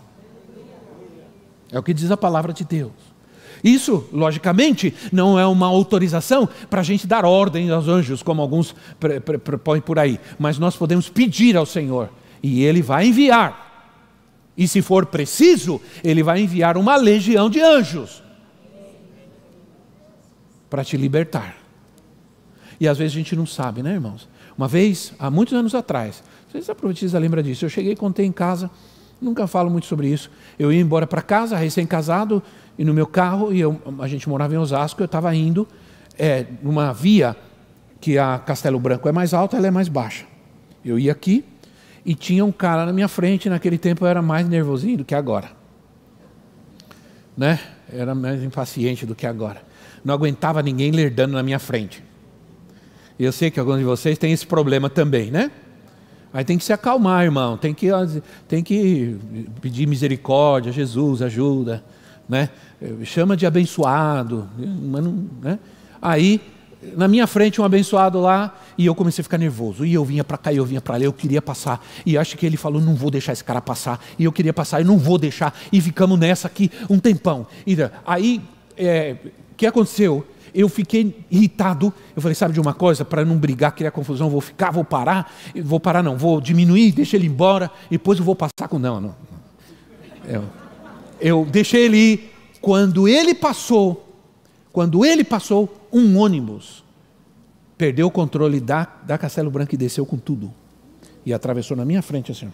É 1.71 1.79
o 1.79 1.83
que 1.83 1.93
diz 1.93 2.11
a 2.11 2.17
palavra 2.17 2.53
de 2.53 2.63
Deus. 2.63 2.91
Isso, 3.63 4.07
logicamente, 4.11 4.93
não 5.11 5.37
é 5.37 5.45
uma 5.45 5.67
autorização 5.67 6.47
para 6.69 6.81
a 6.81 6.83
gente 6.83 7.07
dar 7.07 7.25
ordem 7.25 7.69
aos 7.69 7.87
anjos, 7.87 8.21
como 8.21 8.41
alguns 8.41 8.75
põem 9.63 9.81
por 9.81 9.99
aí, 9.99 10.19
mas 10.37 10.57
nós 10.57 10.75
podemos 10.75 11.09
pedir 11.09 11.57
ao 11.57 11.65
Senhor 11.65 12.09
e 12.41 12.63
Ele 12.63 12.81
vai 12.81 13.07
enviar. 13.07 13.65
E 14.55 14.67
se 14.67 14.81
for 14.81 15.05
preciso, 15.05 15.79
Ele 16.03 16.23
vai 16.23 16.41
enviar 16.41 16.77
uma 16.77 16.95
legião 16.95 17.49
de 17.49 17.61
anjos 17.61 18.23
para 20.69 20.83
te 20.83 20.97
libertar. 20.97 21.55
E 22.79 22.87
às 22.87 22.97
vezes 22.97 23.13
a 23.13 23.17
gente 23.17 23.35
não 23.35 23.45
sabe, 23.45 23.81
né, 23.81 23.93
irmãos? 23.93 24.27
Uma 24.57 24.67
vez, 24.67 25.13
há 25.19 25.29
muitos 25.29 25.53
anos 25.53 25.75
atrás, 25.75 26.23
se 26.59 26.71
a 26.71 26.75
profetisa 26.75 27.19
lembra 27.19 27.43
disso, 27.43 27.65
eu 27.65 27.69
cheguei 27.69 27.93
e 27.93 27.95
contei 27.95 28.25
em 28.25 28.31
casa, 28.31 28.69
nunca 29.21 29.45
falo 29.45 29.69
muito 29.69 29.85
sobre 29.85 30.07
isso. 30.07 30.31
Eu 30.57 30.71
ia 30.71 30.81
embora 30.81 31.05
para 31.05 31.21
casa, 31.21 31.55
recém-casado, 31.55 32.41
e 32.77 32.85
no 32.85 32.93
meu 32.93 33.07
carro, 33.07 33.53
e 33.53 33.59
eu, 33.59 33.79
a 33.99 34.07
gente 34.07 34.27
morava 34.29 34.53
em 34.53 34.57
Osasco, 34.57 35.01
eu 35.01 35.05
estava 35.05 35.33
indo 35.35 35.67
é, 36.17 36.45
numa 36.61 36.93
via 36.93 37.35
que 37.99 38.17
a 38.17 38.37
Castelo 38.39 38.79
Branco 38.79 39.07
é 39.09 39.11
mais 39.11 39.33
alta, 39.33 39.57
ela 39.57 39.67
é 39.67 39.71
mais 39.71 39.87
baixa. 39.87 40.25
Eu 40.85 40.99
ia 40.99 41.11
aqui 41.11 41.43
e 42.05 42.13
tinha 42.13 42.45
um 42.45 42.51
cara 42.51 42.85
na 42.85 42.93
minha 42.93 43.07
frente, 43.07 43.49
naquele 43.49 43.77
tempo 43.77 44.05
eu 44.05 44.09
era 44.09 44.21
mais 44.21 44.47
nervosinho 44.47 44.99
do 44.99 45.05
que 45.05 45.15
agora. 45.15 45.49
Né? 47.35 47.59
era 47.91 48.13
mais 48.13 48.43
impaciente 48.43 49.05
do 49.05 49.15
que 49.15 49.25
agora. 49.25 49.61
Não 50.03 50.13
aguentava 50.13 50.61
ninguém 50.61 50.91
lerdando 50.91 51.33
na 51.33 51.43
minha 51.43 51.59
frente. 51.59 52.03
E 53.17 53.23
eu 53.23 53.31
sei 53.31 53.49
que 53.49 53.59
alguns 53.59 53.79
de 53.79 53.83
vocês 53.83 54.17
têm 54.17 54.31
esse 54.31 54.45
problema 54.45 54.89
também, 54.89 55.31
né? 55.31 55.51
Aí 56.33 56.43
tem 56.43 56.57
que 56.57 56.63
se 56.63 56.73
acalmar, 56.73 57.23
irmão. 57.23 57.57
Tem 57.57 57.73
que, 57.73 57.87
tem 58.47 58.63
que 58.63 59.17
pedir 59.61 59.87
misericórdia, 59.87 60.71
Jesus, 60.71 61.21
ajuda. 61.21 61.83
Né? 62.27 62.49
Chama 63.03 63.37
de 63.37 63.45
abençoado. 63.45 64.47
Né? 65.41 65.59
Aí, 66.01 66.41
na 66.95 67.07
minha 67.07 67.25
frente, 67.25 67.59
um 67.59 67.63
abençoado 67.63 68.19
lá, 68.19 68.55
e 68.77 68.85
eu 68.85 68.93
comecei 68.93 69.21
a 69.21 69.23
ficar 69.23 69.37
nervoso. 69.37 69.85
E 69.85 69.93
eu 69.93 70.03
vinha 70.05 70.23
para 70.23 70.37
cá, 70.37 70.51
e 70.51 70.57
eu 70.57 70.65
vinha 70.65 70.81
para 70.81 70.97
lá, 70.97 71.03
eu 71.03 71.13
queria 71.13 71.41
passar. 71.41 71.83
E 72.05 72.17
acho 72.17 72.37
que 72.37 72.45
ele 72.45 72.57
falou: 72.57 72.81
não 72.81 72.95
vou 72.95 73.09
deixar 73.09 73.33
esse 73.33 73.43
cara 73.43 73.61
passar. 73.61 74.03
E 74.19 74.25
eu 74.25 74.31
queria 74.31 74.53
passar, 74.53 74.81
e 74.81 74.83
não 74.83 74.97
vou 74.97 75.17
deixar. 75.17 75.57
E 75.71 75.81
ficamos 75.81 76.19
nessa 76.19 76.47
aqui 76.47 76.71
um 76.89 76.99
tempão. 76.99 77.47
E 77.65 77.75
aí, 78.05 78.41
é, 78.77 79.15
que 79.55 79.65
aconteceu? 79.65 80.25
eu 80.57 80.67
fiquei 80.67 81.15
irritado. 81.29 81.93
Eu 82.15 82.21
falei, 82.21 82.33
sabe 82.33 82.53
de 82.53 82.59
uma 82.59 82.73
coisa? 82.73 83.05
Para 83.05 83.23
não 83.23 83.37
brigar, 83.37 83.73
criar 83.73 83.91
confusão, 83.91 84.27
vou 84.27 84.41
ficar, 84.41 84.71
vou 84.71 84.83
parar. 84.83 85.31
Vou 85.63 85.79
parar, 85.79 86.01
não, 86.01 86.17
vou 86.17 86.41
diminuir, 86.41 86.91
deixa 86.91 87.15
ele 87.15 87.27
embora. 87.27 87.69
E 87.87 87.91
depois 87.91 88.17
eu 88.17 88.25
vou 88.25 88.35
passar 88.35 88.67
com. 88.67 88.79
Não, 88.79 88.99
não. 88.99 89.15
Eu, 90.27 90.43
eu 91.19 91.45
deixei 91.45 91.85
ele 91.85 91.97
ir. 91.97 92.33
Quando 92.61 93.07
ele 93.07 93.33
passou, 93.35 94.15
quando 94.73 95.05
ele 95.05 95.23
passou, 95.23 95.87
um 95.91 96.17
ônibus 96.17 96.83
perdeu 97.77 98.07
o 98.07 98.11
controle 98.11 98.59
da, 98.59 98.87
da 99.03 99.17
Castelo 99.17 99.51
Branco 99.51 99.75
e 99.75 99.77
desceu 99.77 100.05
com 100.05 100.17
tudo. 100.17 100.53
E 101.25 101.33
atravessou 101.33 101.77
na 101.77 101.85
minha 101.85 102.01
frente 102.01 102.31
assim. 102.31 102.51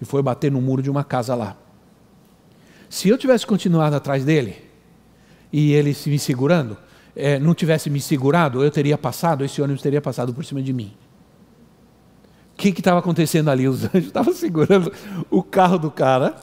E 0.00 0.04
foi 0.04 0.22
bater 0.22 0.50
no 0.50 0.60
muro 0.60 0.82
de 0.82 0.90
uma 0.90 1.02
casa 1.02 1.34
lá. 1.34 1.56
Se 2.88 3.08
eu 3.08 3.18
tivesse 3.18 3.46
continuado 3.46 3.94
atrás 3.96 4.24
dele, 4.24 4.56
e 5.52 5.72
ele 5.72 5.96
me 6.06 6.18
segurando, 6.18 6.76
é, 7.14 7.38
não 7.38 7.54
tivesse 7.54 7.90
me 7.90 8.00
segurado, 8.00 8.62
eu 8.62 8.70
teria 8.70 8.96
passado, 8.96 9.44
esse 9.44 9.60
ônibus 9.60 9.82
teria 9.82 10.00
passado 10.00 10.32
por 10.32 10.44
cima 10.44 10.62
de 10.62 10.72
mim. 10.72 10.92
O 12.54 12.56
que 12.56 12.68
estava 12.68 12.98
acontecendo 12.98 13.48
ali? 13.48 13.66
Os 13.66 13.84
anjos 13.94 14.06
estavam 14.06 14.34
segurando 14.34 14.92
o 15.30 15.42
carro 15.42 15.78
do 15.78 15.90
cara, 15.90 16.34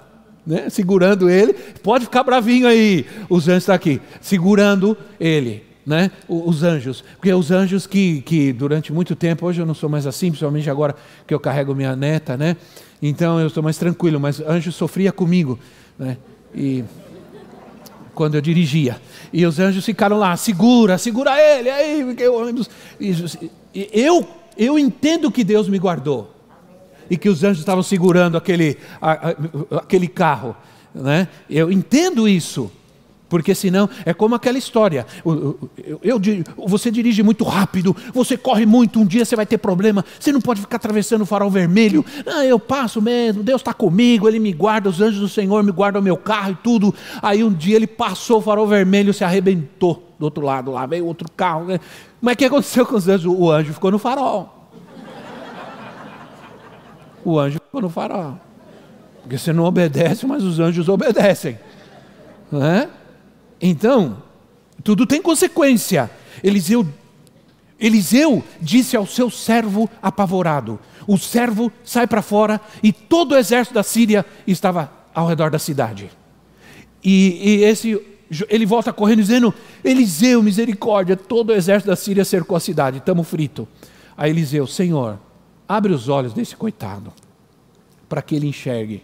né? 0.48 0.70
segurando 0.70 1.30
ele. 1.30 1.54
Pode 1.84 2.06
ficar 2.06 2.24
bravinho 2.24 2.68
aí, 2.68 3.06
os 3.30 3.48
anjos 3.50 3.64
estão 3.64 3.76
aqui, 3.76 4.02
segurando 4.22 4.98
ele. 5.20 5.68
Né? 5.86 6.12
Os 6.28 6.64
anjos, 6.64 7.04
porque 7.16 7.34
os 7.34 7.50
anjos 7.50 7.88
que, 7.88 8.22
que 8.22 8.52
durante 8.52 8.92
muito 8.92 9.16
tempo, 9.16 9.46
hoje 9.46 9.62
eu 9.62 9.66
não 9.66 9.74
sou 9.74 9.90
mais 9.90 10.06
assim, 10.06 10.28
principalmente 10.28 10.70
agora 10.70 10.94
que 11.26 11.34
eu 11.34 11.40
carrego 11.40 11.74
minha 11.74 11.96
neta, 11.96 12.36
né? 12.36 12.58
Então 13.02 13.40
eu 13.40 13.48
estou 13.48 13.64
mais 13.64 13.78
tranquilo, 13.78 14.20
mas 14.20 14.42
anjo 14.42 14.70
sofria 14.70 15.14
comigo, 15.14 15.58
né? 15.98 16.18
E 16.54 16.84
quando 18.14 18.36
eu 18.36 18.42
dirigia. 18.42 19.00
E 19.32 19.46
os 19.46 19.60
anjos 19.60 19.86
ficaram 19.86 20.18
lá, 20.18 20.36
segura, 20.36 20.98
segura 20.98 21.40
ele, 21.40 21.70
aí, 21.70 22.18
eu, 23.94 24.28
eu 24.58 24.78
entendo 24.78 25.32
que 25.32 25.44
Deus 25.46 25.70
me 25.70 25.80
guardou. 25.80 26.37
E 27.10 27.18
que 27.18 27.30
os 27.30 27.44
anjos 27.44 27.60
estavam 27.60 27.84
segurando 27.84 28.38
aquele, 28.38 28.78
aquele 29.72 30.08
carro. 30.08 30.56
Né? 30.94 31.28
Eu 31.50 31.72
entendo 31.72 32.28
isso. 32.28 32.72
Porque 33.30 33.54
senão 33.54 33.90
é 34.06 34.14
como 34.14 34.36
aquela 34.36 34.58
história. 34.58 35.06
Eu, 35.26 35.60
eu, 36.02 36.22
eu, 36.22 36.44
você 36.68 36.90
dirige 36.90 37.22
muito 37.22 37.44
rápido, 37.44 37.96
você 38.14 38.38
corre 38.38 38.66
muito, 38.66 39.00
um 39.00 39.06
dia 39.06 39.26
você 39.26 39.36
vai 39.36 39.46
ter 39.46 39.58
problema, 39.58 40.04
você 40.20 40.32
não 40.32 40.40
pode 40.40 40.62
ficar 40.62 40.78
atravessando 40.78 41.22
o 41.22 41.26
farol 41.26 41.50
vermelho. 41.50 42.06
Ah, 42.26 42.46
eu 42.46 42.60
passo 42.60 43.02
mesmo, 43.02 43.44
Deus 43.44 43.62
está 43.62 43.74
comigo, 43.74 44.28
Ele 44.28 44.40
me 44.40 44.54
guarda, 44.54 44.90
os 44.90 45.02
anjos 45.02 45.20
do 45.20 45.28
Senhor 45.28 45.62
me 45.64 45.72
guardam 45.72 46.02
o 46.02 46.04
meu 46.04 46.16
carro 46.16 46.52
e 46.52 46.56
tudo. 46.56 46.94
Aí 47.22 47.44
um 47.44 47.52
dia 47.52 47.76
ele 47.76 47.88
passou 47.88 48.40
o 48.40 48.42
farol 48.42 48.68
vermelho, 48.68 49.14
se 49.14 49.24
arrebentou 49.24 50.08
do 50.18 50.24
outro 50.24 50.44
lado 50.44 50.72
lá, 50.72 50.86
veio 50.86 51.06
outro 51.06 51.30
carro. 51.30 51.66
Né? 51.66 51.80
Mas 52.22 52.36
o 52.36 52.38
que 52.38 52.46
aconteceu 52.46 52.86
com 52.86 52.96
os 52.96 53.08
anjos? 53.08 53.26
O 53.26 53.52
anjo 53.52 53.74
ficou 53.74 53.92
no 53.92 54.00
farol. 54.00 54.57
O 57.28 57.38
anjo 57.38 57.60
ficou 57.60 57.82
no 57.82 57.90
farol. 57.90 58.40
Porque 59.22 59.38
você 59.38 59.52
não 59.52 59.66
obedece, 59.66 60.26
mas 60.26 60.44
os 60.44 60.62
anjos 60.62 60.88
obedecem. 60.88 61.60
Não 62.50 62.66
é? 62.66 62.88
Então, 63.60 64.24
tudo 64.82 65.06
tem 65.06 65.22
consequência. 65.22 66.10
Eliseu, 66.42 66.88
Eliseu 67.78 68.42
disse 68.62 68.96
ao 68.96 69.06
seu 69.06 69.30
servo 69.30 69.90
apavorado: 70.02 70.80
O 71.06 71.18
servo 71.18 71.70
sai 71.84 72.08
para 72.08 72.22
fora 72.22 72.62
e 72.82 72.94
todo 72.94 73.34
o 73.34 73.38
exército 73.38 73.74
da 73.74 73.84
Síria 73.84 74.26
estava 74.48 74.90
ao 75.14 75.28
redor 75.28 75.52
da 75.52 75.60
cidade. 75.60 76.10
E, 77.04 77.42
e 77.44 77.64
esse, 77.66 78.02
ele 78.48 78.66
volta 78.66 78.94
correndo 78.94 79.20
dizendo: 79.20 79.54
Eliseu, 79.84 80.42
misericórdia, 80.42 81.18
todo 81.18 81.50
o 81.50 81.54
exército 81.54 81.90
da 81.90 81.96
Síria 81.98 82.24
cercou 82.24 82.56
a 82.56 82.62
cidade, 82.62 83.00
estamos 83.00 83.28
frito. 83.28 83.68
Aí 84.16 84.32
Eliseu, 84.32 84.66
Senhor, 84.66 85.20
abre 85.68 85.92
os 85.94 86.10
olhos 86.10 86.34
desse 86.34 86.56
coitado, 86.56 87.14
para 88.08 88.22
que 88.22 88.36
ele 88.36 88.48
enxergue. 88.48 89.04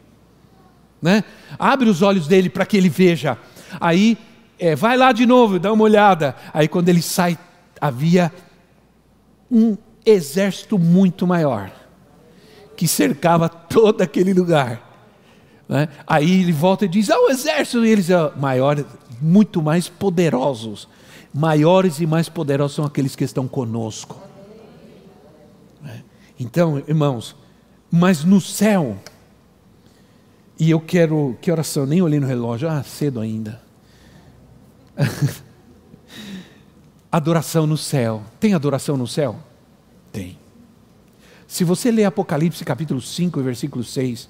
Né? 1.02 1.24
Abre 1.60 1.90
os 1.90 2.02
olhos 2.02 2.28
dele 2.28 2.50
para 2.50 2.66
que 2.66 2.78
ele 2.78 2.90
veja. 2.90 3.38
Aí 3.80 4.18
é, 4.58 4.76
vai 4.76 4.96
lá 4.98 5.12
de 5.12 5.26
novo, 5.26 5.60
dá 5.60 5.72
uma 5.74 5.84
olhada. 5.84 6.36
Aí 6.54 6.68
quando 6.68 6.90
ele 6.90 7.02
sai, 7.02 7.38
havia 7.82 8.32
um 9.52 9.78
exército 10.06 10.80
muito 10.80 11.28
maior 11.28 11.72
que 12.76 12.88
cercava 12.88 13.50
todo 13.50 14.02
aquele 14.02 14.34
lugar. 14.34 14.82
Né? 15.68 15.88
Aí 16.08 16.42
ele 16.42 16.52
volta 16.52 16.86
e 16.86 16.88
diz: 16.88 17.10
Ah, 17.10 17.20
o 17.20 17.30
exército, 17.30 17.86
e 17.86 17.90
eles 17.90 18.06
são 18.06 18.32
maiores, 18.38 18.86
muito 19.22 19.62
mais 19.62 19.88
poderosos. 19.88 20.88
Maiores 21.34 22.00
e 22.00 22.06
mais 22.06 22.30
poderosos 22.30 22.76
são 22.76 22.86
aqueles 22.86 23.16
que 23.16 23.24
estão 23.24 23.48
conosco. 23.48 24.33
Então, 26.44 26.78
irmãos, 26.80 27.38
mas 27.90 28.26
no 28.26 28.42
céu, 28.42 28.98
e 30.60 30.70
eu 30.70 30.82
quero, 30.82 31.38
que 31.42 31.50
oração, 31.50 31.86
nem 31.86 32.02
olhei 32.02 32.20
no 32.20 32.28
relógio, 32.28 32.70
ah, 32.70 32.84
cedo 32.84 33.22
ainda. 33.22 33.62
adoração 37.10 37.66
no 37.66 37.78
céu. 37.78 38.22
Tem 38.42 38.54
adoração 38.54 38.98
no 38.98 39.08
céu? 39.08 39.38
Tem. 40.12 40.38
Se 41.48 41.64
você 41.64 41.90
ler 41.90 42.04
Apocalipse 42.04 42.66
capítulo 42.66 43.00
5, 43.00 43.42
versículo 43.42 43.82
6, 43.82 44.28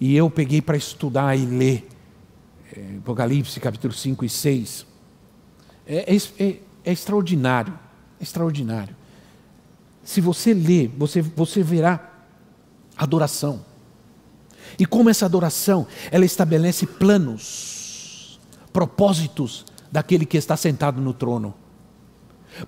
e 0.00 0.14
eu 0.14 0.30
peguei 0.30 0.62
para 0.62 0.76
estudar 0.76 1.36
e 1.36 1.44
ler 1.44 1.88
é, 2.76 2.98
Apocalipse 2.98 3.58
capítulo 3.58 3.92
5 3.92 4.24
e 4.24 4.28
6, 4.28 4.86
é, 5.84 6.14
é, 6.14 6.16
é, 6.38 6.60
é 6.84 6.92
extraordinário. 6.92 7.76
Extraordinário. 8.20 8.94
Se 10.06 10.20
você 10.20 10.54
ler, 10.54 10.88
você, 10.96 11.20
você 11.20 11.64
verá 11.64 12.12
adoração. 12.96 13.64
E 14.78 14.86
como 14.86 15.10
essa 15.10 15.26
adoração, 15.26 15.84
ela 16.12 16.24
estabelece 16.24 16.86
planos, 16.86 18.38
propósitos 18.72 19.66
daquele 19.90 20.24
que 20.24 20.36
está 20.36 20.56
sentado 20.56 21.00
no 21.00 21.12
trono. 21.12 21.52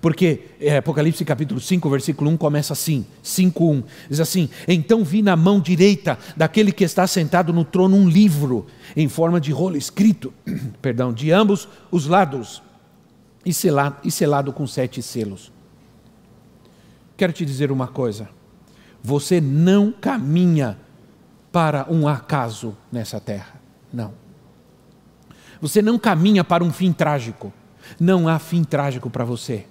Porque 0.01 0.47
é, 0.59 0.77
Apocalipse 0.77 1.23
capítulo 1.23 1.61
5, 1.61 1.89
versículo 1.89 2.29
1 2.31 2.35
começa 2.35 2.73
assim, 2.73 3.05
5:1. 3.23 3.83
Diz 4.09 4.19
assim: 4.19 4.49
"Então 4.67 5.05
vi 5.05 5.21
na 5.21 5.37
mão 5.37 5.61
direita 5.61 6.19
daquele 6.35 6.73
que 6.73 6.83
está 6.83 7.07
sentado 7.07 7.53
no 7.53 7.63
trono 7.63 7.95
um 7.95 8.09
livro 8.09 8.67
em 8.97 9.07
forma 9.07 9.39
de 9.39 9.53
rolo 9.53 9.77
escrito, 9.77 10.33
perdão, 10.81 11.13
de 11.13 11.31
ambos 11.31 11.69
os 11.89 12.05
lados 12.05 12.61
e 13.45 13.53
selado, 13.53 13.95
e 14.03 14.11
selado 14.11 14.51
com 14.51 14.67
sete 14.67 15.01
selos." 15.01 15.57
Quero 17.19 17.33
te 17.33 17.43
dizer 17.43 17.69
uma 17.69 17.85
coisa. 17.85 18.29
Você 19.03 19.41
não 19.41 19.91
caminha 19.91 20.79
para 21.51 21.85
um 21.91 22.07
acaso 22.07 22.77
nessa 22.89 23.19
terra. 23.19 23.59
Não. 23.91 24.13
Você 25.59 25.81
não 25.81 25.99
caminha 25.99 26.45
para 26.45 26.63
um 26.63 26.71
fim 26.71 26.93
trágico. 26.93 27.51
Não 27.99 28.25
há 28.25 28.39
fim 28.39 28.63
trágico 28.63 29.09
para 29.09 29.25
você. 29.25 29.67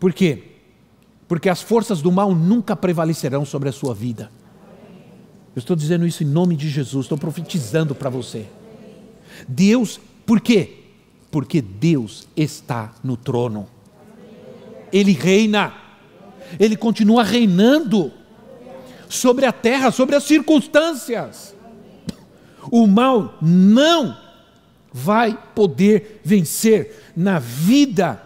Por 0.00 0.14
quê? 0.14 0.44
Porque 1.28 1.50
as 1.50 1.60
forças 1.60 2.00
do 2.00 2.10
mal 2.10 2.34
nunca 2.34 2.74
prevalecerão 2.74 3.44
sobre 3.44 3.68
a 3.68 3.72
sua 3.72 3.94
vida. 3.94 4.30
Eu 5.54 5.58
estou 5.58 5.76
dizendo 5.76 6.06
isso 6.06 6.24
em 6.24 6.26
nome 6.26 6.56
de 6.56 6.70
Jesus, 6.70 7.04
estou 7.04 7.18
profetizando 7.18 7.94
para 7.94 8.08
você. 8.08 8.46
Deus, 9.46 10.00
por 10.24 10.40
quê? 10.40 10.84
Porque 11.30 11.60
Deus 11.60 12.26
está 12.34 12.94
no 13.04 13.14
trono. 13.14 13.75
Ele 14.96 15.12
reina. 15.12 15.74
Ele 16.58 16.76
continua 16.76 17.22
reinando 17.22 18.12
sobre 19.08 19.46
a 19.46 19.52
terra, 19.52 19.90
sobre 19.90 20.16
as 20.16 20.24
circunstâncias. 20.24 21.54
O 22.70 22.86
mal 22.86 23.38
não 23.40 24.16
vai 24.92 25.38
poder 25.54 26.20
vencer 26.24 27.12
na 27.16 27.38
vida 27.38 28.22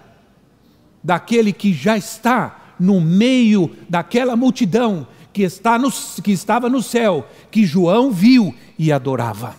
daquele 1.03 1.53
que 1.53 1.73
já 1.73 1.97
está 1.97 2.75
no 2.79 3.01
meio 3.01 3.77
daquela 3.89 4.37
multidão 4.37 5.07
que, 5.33 5.43
está 5.43 5.79
no, 5.79 5.91
que 6.23 6.33
estava 6.33 6.69
no 6.69 6.83
céu, 6.83 7.29
que 7.51 7.65
João 7.65 8.11
viu 8.11 8.55
e 8.79 8.91
adorava. 8.91 9.57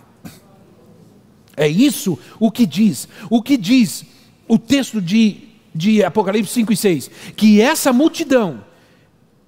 É 1.56 1.68
isso 1.68 2.18
o 2.38 2.50
que 2.50 2.66
diz. 2.66 3.08
O 3.30 3.42
que 3.42 3.56
diz 3.56 4.04
o 4.48 4.58
texto 4.58 5.00
de, 5.00 5.48
de 5.74 6.04
Apocalipse 6.04 6.52
5 6.52 6.72
e 6.72 6.76
6? 6.76 7.10
Que 7.36 7.60
essa 7.60 7.92
multidão, 7.92 8.64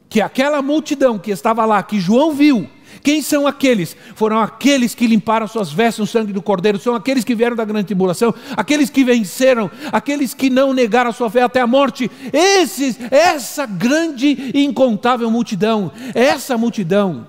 que 0.08 0.20
aquela 0.20 0.62
multidão 0.62 1.18
que 1.18 1.30
estava 1.30 1.64
lá, 1.64 1.82
que 1.82 2.00
João 2.00 2.32
viu, 2.32 2.68
quem 3.02 3.20
são 3.20 3.46
aqueles? 3.46 3.96
Foram 4.14 4.38
aqueles 4.38 4.94
que 4.94 5.06
limparam 5.06 5.46
suas 5.46 5.72
vestes 5.72 5.98
no 5.98 6.06
sangue 6.06 6.32
do 6.32 6.42
Cordeiro, 6.42 6.78
são 6.78 6.94
aqueles 6.94 7.24
que 7.24 7.34
vieram 7.34 7.56
da 7.56 7.64
grande 7.64 7.86
tribulação, 7.86 8.34
aqueles 8.56 8.90
que 8.90 9.04
venceram, 9.04 9.70
aqueles 9.92 10.34
que 10.34 10.48
não 10.48 10.72
negaram 10.72 11.10
a 11.10 11.12
sua 11.12 11.30
fé 11.30 11.42
até 11.42 11.60
a 11.60 11.66
morte. 11.66 12.10
Esses, 12.32 12.98
essa 13.10 13.66
grande 13.66 14.52
e 14.54 14.64
incontável 14.64 15.30
multidão, 15.30 15.90
essa 16.14 16.56
multidão, 16.56 17.26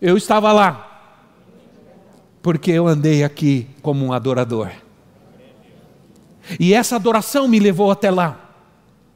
eu 0.00 0.16
estava 0.16 0.52
lá, 0.52 0.88
porque 2.42 2.72
eu 2.72 2.88
andei 2.88 3.22
aqui 3.22 3.66
como 3.80 4.04
um 4.04 4.12
adorador. 4.12 4.70
E 6.58 6.74
essa 6.74 6.96
adoração 6.96 7.48
me 7.48 7.58
levou 7.58 7.90
até 7.90 8.10
lá. 8.10 8.54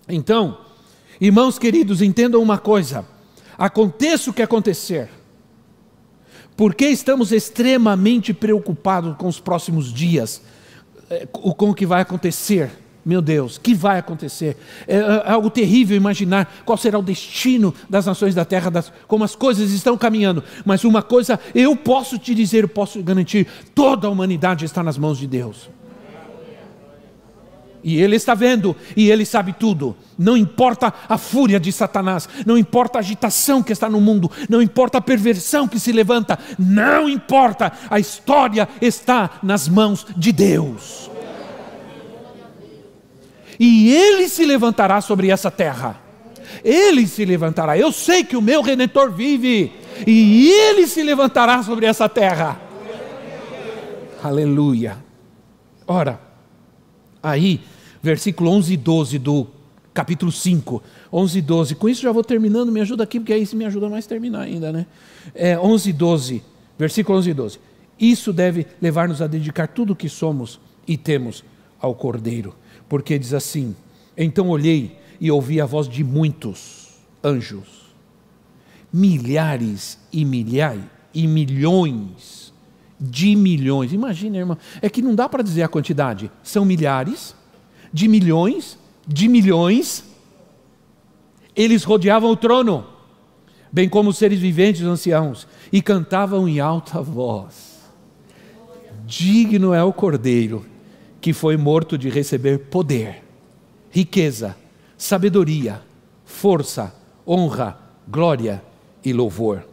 Então, 0.09 0.59
irmãos 1.21 1.59
queridos, 1.59 2.01
entendam 2.03 2.43
uma 2.43 2.59
coisa: 2.59 3.05
aconteça 3.59 4.31
o 4.31 4.33
que 4.33 4.43
acontecer, 4.43 5.09
porque 6.57 6.87
estamos 6.87 7.33
extremamente 7.33 8.33
preocupados 8.33 9.17
com 9.17 9.27
os 9.27 9.41
próximos 9.41 9.93
dias, 9.93 10.43
eh, 11.11 11.27
com 11.27 11.71
o 11.71 11.75
que 11.75 11.87
vai 11.87 12.03
acontecer. 12.03 12.71
Meu 13.05 13.23
Deus, 13.23 13.57
que 13.57 13.73
vai 13.73 14.01
acontecer? 14.01 14.57
É, 14.89 14.97
é 14.97 15.31
algo 15.31 15.49
terrível 15.49 15.97
imaginar 15.97 16.63
qual 16.65 16.77
será 16.77 16.99
o 16.99 17.03
destino 17.05 17.73
das 17.89 18.05
nações 18.05 18.35
da 18.35 18.45
terra, 18.45 18.69
das, 18.69 18.93
como 19.07 19.23
as 19.23 19.37
coisas 19.37 19.71
estão 19.71 19.97
caminhando. 19.97 20.43
Mas 20.65 20.83
uma 20.83 21.01
coisa 21.01 21.39
eu 21.55 21.77
posso 21.77 22.19
te 22.19 22.35
dizer, 22.35 22.65
eu 22.65 22.69
posso 22.69 23.01
garantir: 23.05 23.47
toda 23.77 24.09
a 24.09 24.11
humanidade 24.11 24.65
está 24.65 24.83
nas 24.83 24.99
mãos 24.99 25.19
de 25.19 25.29
Deus. 25.29 25.71
E 27.87 28.03
Ele 28.03 28.17
está 28.17 28.35
vendo, 28.35 28.75
e 28.97 29.13
Ele 29.13 29.25
sabe 29.25 29.53
tudo. 29.53 29.97
Não 30.19 30.37
importa 30.37 30.93
a 31.09 31.17
fúria 31.17 31.61
de 31.61 31.71
Satanás, 31.71 32.29
não 32.45 32.59
importa 32.59 32.99
a 32.99 33.01
agitação 33.01 33.63
que 33.63 33.73
está 33.73 33.89
no 33.89 34.01
mundo, 34.01 34.29
não 34.49 34.61
importa 34.61 34.99
a 34.99 35.01
perversão 35.01 35.69
que 35.69 35.79
se 35.79 35.93
levanta, 35.93 36.37
não 36.59 37.09
importa, 37.09 37.73
a 37.89 38.01
história 38.01 38.69
está 38.83 39.39
nas 39.41 39.69
mãos 39.69 40.05
de 40.17 40.33
Deus. 40.33 41.09
E 43.57 43.95
Ele 43.95 44.29
se 44.29 44.45
levantará 44.45 45.01
sobre 45.01 45.31
essa 45.31 45.49
terra. 45.49 46.01
Ele 46.65 47.07
se 47.07 47.25
levantará. 47.25 47.79
Eu 47.79 47.93
sei 47.93 48.25
que 48.25 48.37
o 48.37 48.43
meu 48.43 48.63
redentor 48.63 49.13
vive, 49.13 49.73
e 50.05 50.49
Ele 50.51 50.89
se 50.89 51.05
levantará 51.05 51.63
sobre 51.63 51.87
essa 51.87 52.09
terra. 52.09 52.61
Aleluia. 54.25 54.99
Ora, 55.87 56.19
aí 57.23 57.61
versículo 58.07 58.51
11 58.51 58.73
e 58.73 58.77
12 58.77 59.19
do 59.19 59.49
capítulo 59.93 60.31
5. 60.31 60.81
11 61.13 61.39
e 61.39 61.43
12. 61.43 61.75
Com 61.75 61.89
isso 61.89 62.03
já 62.03 62.13
vou 62.13 62.23
terminando, 62.23 62.71
me 62.71 62.81
ajuda 62.81 63.03
aqui, 63.03 63.19
porque 63.19 63.33
aí 63.33 63.45
se 63.45 63.57
me 63.57 63.65
ajuda 63.65 63.89
mais 63.89 64.07
terminar 64.07 64.43
ainda, 64.43 64.71
né? 64.71 64.87
É, 65.35 65.59
11 65.59 65.91
e 65.91 65.93
12, 65.93 66.43
versículo 66.79 67.19
11 67.19 67.31
e 67.31 67.35
12. 67.35 67.59
Isso 67.99 68.33
deve 68.33 68.65
levar-nos 68.81 69.21
a 69.21 69.27
dedicar 69.27 69.67
tudo 69.67 69.93
o 69.93 69.97
que 69.97 70.09
somos 70.09 70.61
e 70.87 70.97
temos 70.97 71.43
ao 71.81 71.97
Cordeiro. 71.97 72.55
Porque 72.89 73.19
diz 73.19 73.35
assim: 73.35 73.75
Então 74.17 74.51
olhei 74.51 74.97
e 75.21 75.29
ouvi 75.29 75.61
a 75.61 75.67
voz 75.67 75.89
de 75.89 76.05
muitos 76.05 77.01
anjos, 77.25 77.93
milhares 78.93 79.99
e 80.13 80.25
milhares 80.25 80.85
e 81.13 81.27
milhões 81.27 82.53
de 83.01 83.35
milhões. 83.35 83.93
Imagina, 83.93 84.37
irmão, 84.37 84.59
é 84.81 84.89
que 84.89 85.03
não 85.03 85.15
dá 85.15 85.29
para 85.29 85.43
dizer 85.43 85.65
a 85.65 85.69
quantidade. 85.69 86.31
São 86.43 86.65
milhares 86.65 87.35
de 87.97 88.09
milhões 88.09 88.79
de 89.07 89.27
milhões. 89.27 90.05
Eles 91.55 91.85
rodeavam 91.85 92.31
o 92.31 92.37
trono, 92.37 92.87
bem 93.73 93.89
como 93.89 94.11
os 94.11 94.19
seres 94.19 94.39
viventes 94.39 94.83
os 94.83 94.89
anciãos, 94.89 95.49
e 95.73 95.81
cantavam 95.81 96.47
em 96.47 96.61
alta 96.61 97.01
voz: 97.01 97.81
Digno 99.07 99.73
é 99.73 99.83
o 99.83 99.93
Cordeiro 99.93 100.67
que 101.21 101.33
foi 101.33 101.57
morto 101.57 101.97
de 101.97 102.09
receber 102.09 102.67
poder, 102.67 103.25
riqueza, 103.91 104.55
sabedoria, 104.97 105.83
força, 106.25 106.95
honra, 107.27 107.79
glória 108.07 108.63
e 109.05 109.13
louvor. 109.13 109.67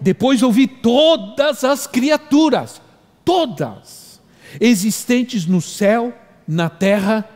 Depois 0.00 0.42
ouvi 0.42 0.66
todas 0.66 1.64
as 1.64 1.86
criaturas, 1.86 2.80
todas, 3.24 4.22
existentes 4.58 5.44
no 5.44 5.60
céu, 5.60 6.14
na 6.52 6.68
terra, 6.68 7.26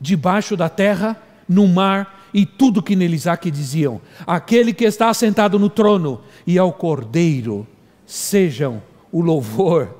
debaixo 0.00 0.56
da 0.56 0.68
terra, 0.68 1.16
no 1.48 1.66
mar 1.66 2.22
e 2.32 2.46
tudo 2.46 2.82
que 2.82 2.94
neles 2.94 3.26
há 3.26 3.36
que 3.36 3.50
diziam: 3.50 4.00
Aquele 4.26 4.72
que 4.72 4.84
está 4.84 5.08
assentado 5.08 5.58
no 5.58 5.68
trono 5.68 6.22
e 6.46 6.56
ao 6.58 6.72
Cordeiro, 6.72 7.66
sejam 8.06 8.80
o 9.10 9.20
louvor, 9.20 9.94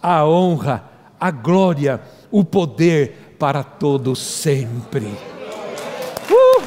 a 0.00 0.24
honra, 0.24 0.84
a 1.18 1.30
glória, 1.30 2.00
o 2.30 2.44
poder 2.44 3.36
para 3.38 3.64
todos 3.64 4.20
sempre. 4.20 5.06
Uh! 6.30 6.62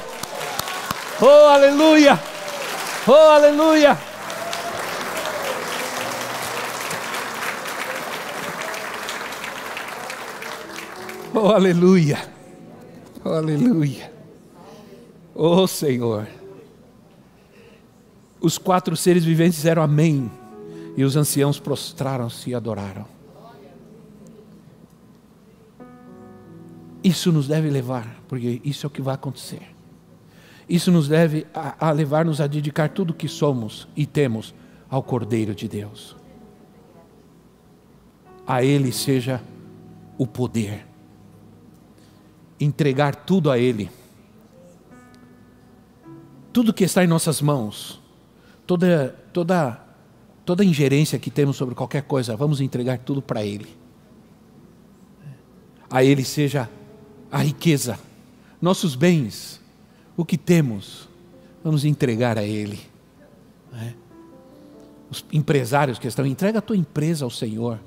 Oh, 1.22 1.50
aleluia! 1.50 2.20
Oh, 3.08 3.32
aleluia! 3.32 4.09
Oh, 11.42 11.52
aleluia! 11.52 12.18
Oh, 13.24 13.30
aleluia! 13.30 14.12
Oh, 15.34 15.66
Senhor! 15.68 16.28
Os 18.42 18.58
quatro 18.58 18.94
seres 18.98 19.24
viventes 19.24 19.56
disseram 19.56 19.82
amém, 19.82 20.30
e 20.98 21.04
os 21.06 21.16
anciãos 21.16 21.58
prostraram-se 21.58 22.50
e 22.50 22.54
adoraram. 22.54 23.06
Isso 27.02 27.32
nos 27.32 27.48
deve 27.48 27.70
levar, 27.70 28.22
porque 28.28 28.60
isso 28.66 28.86
é 28.86 28.88
o 28.88 28.92
que 28.92 29.02
vai 29.02 29.16
acontecer. 29.16 29.62
Isso 30.68 30.92
nos 30.92 31.08
deve 31.08 31.48
a, 31.54 31.88
a 31.88 31.92
levar-nos 31.92 32.42
a 32.42 32.48
dedicar 32.48 32.90
tudo 32.90 33.12
o 33.12 33.14
que 33.14 33.30
somos 33.30 33.88
e 33.96 34.06
temos 34.06 34.54
ao 34.90 35.02
Cordeiro 35.02 35.56
de 35.56 35.70
Deus. 35.70 36.18
A 38.46 38.62
Ele 38.62 38.92
seja 38.92 39.42
o 40.18 40.28
poder. 40.28 40.89
Entregar 42.60 43.16
tudo 43.16 43.50
a 43.50 43.58
Ele. 43.58 43.90
Tudo 46.52 46.74
que 46.74 46.84
está 46.84 47.04
em 47.04 47.08
nossas 47.08 47.42
mãos, 47.42 48.02
toda, 48.66 49.16
toda, 49.32 49.80
toda 50.46 50.66
ingerência 50.66 51.20
que 51.20 51.30
temos 51.30 51.56
sobre 51.56 51.76
qualquer 51.76 52.04
coisa, 52.04 52.36
vamos 52.36 52.60
entregar 52.60 52.98
tudo 53.00 53.22
para 53.22 53.46
Ele. 53.46 53.68
A 55.90 56.04
Ele 56.04 56.24
seja 56.24 56.70
a 57.32 57.40
riqueza, 57.40 58.00
nossos 58.62 58.96
bens, 58.96 59.62
o 60.18 60.26
que 60.26 60.38
temos, 60.38 61.08
vamos 61.64 61.86
entregar 61.86 62.38
a 62.38 62.44
Ele. 62.44 62.80
É? 63.74 63.94
Os 65.10 65.26
empresários 65.32 65.98
que 65.98 66.08
estão, 66.08 66.26
entrega 66.26 66.60
a 66.60 66.62
tua 66.62 66.76
empresa 66.76 67.24
ao 67.26 67.32
Senhor. 67.32 67.80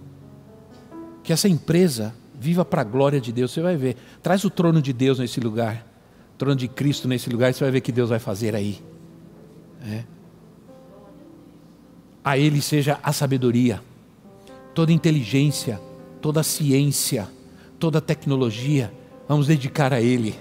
Que 1.22 1.32
essa 1.32 1.48
empresa 1.48 2.14
viva 2.42 2.64
para 2.64 2.82
a 2.82 2.84
glória 2.84 3.20
de 3.20 3.32
Deus. 3.32 3.52
Você 3.52 3.60
vai 3.60 3.76
ver. 3.76 3.96
Traz 4.22 4.44
o 4.44 4.50
trono 4.50 4.82
de 4.82 4.92
Deus 4.92 5.18
nesse 5.18 5.40
lugar. 5.40 5.86
O 6.34 6.38
trono 6.38 6.56
de 6.56 6.68
Cristo 6.68 7.08
nesse 7.08 7.30
lugar. 7.30 7.54
Você 7.54 7.64
vai 7.64 7.70
ver 7.70 7.80
que 7.80 7.92
Deus 7.92 8.10
vai 8.10 8.18
fazer 8.18 8.54
aí. 8.54 8.80
É. 9.86 10.04
A 12.24 12.38
Ele 12.38 12.60
seja 12.60 13.00
a 13.02 13.12
sabedoria, 13.12 13.82
toda 14.74 14.92
inteligência, 14.92 15.80
toda 16.20 16.42
ciência, 16.42 17.28
toda 17.80 18.00
tecnologia 18.00 18.92
Vamos 19.32 19.46
dedicar 19.46 19.94
a 19.94 20.00
Ele. 20.00 20.34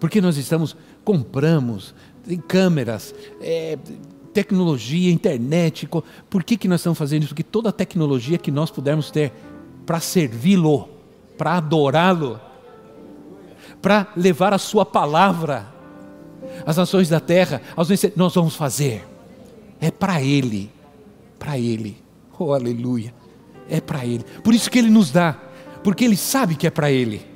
Porque 0.00 0.20
nós 0.20 0.36
estamos, 0.36 0.76
compramos, 1.04 1.94
tem 2.26 2.38
câmeras, 2.38 3.14
é, 3.40 3.78
tecnologia, 4.32 5.12
internet. 5.12 5.88
Por 6.28 6.42
que, 6.42 6.56
que 6.56 6.66
nós 6.68 6.80
estamos 6.80 6.98
fazendo 6.98 7.22
isso? 7.22 7.30
Porque 7.30 7.44
toda 7.44 7.68
a 7.68 7.72
tecnologia 7.72 8.36
que 8.36 8.50
nós 8.50 8.70
pudermos 8.70 9.12
ter 9.12 9.32
para 9.88 10.00
servi-lo, 10.00 10.86
para 11.38 11.52
adorá-lo, 11.52 12.38
para 13.80 14.08
levar 14.14 14.52
a 14.52 14.58
Sua 14.58 14.84
palavra 14.84 15.66
às 16.66 16.76
nações 16.76 17.08
da 17.08 17.20
terra, 17.20 17.62
aos 17.74 17.88
nós 18.14 18.34
vamos 18.34 18.54
fazer. 18.54 19.02
É 19.80 19.90
para 19.90 20.20
Ele, 20.20 20.70
para 21.38 21.58
Ele. 21.58 21.96
Oh, 22.38 22.52
aleluia. 22.52 23.14
É 23.66 23.80
para 23.80 24.04
Ele. 24.04 24.26
Por 24.44 24.52
isso 24.52 24.70
que 24.70 24.78
Ele 24.78 24.90
nos 24.90 25.10
dá, 25.10 25.38
porque 25.82 26.04
Ele 26.04 26.18
sabe 26.18 26.54
que 26.54 26.66
é 26.66 26.70
para 26.70 26.92
Ele 26.92 27.26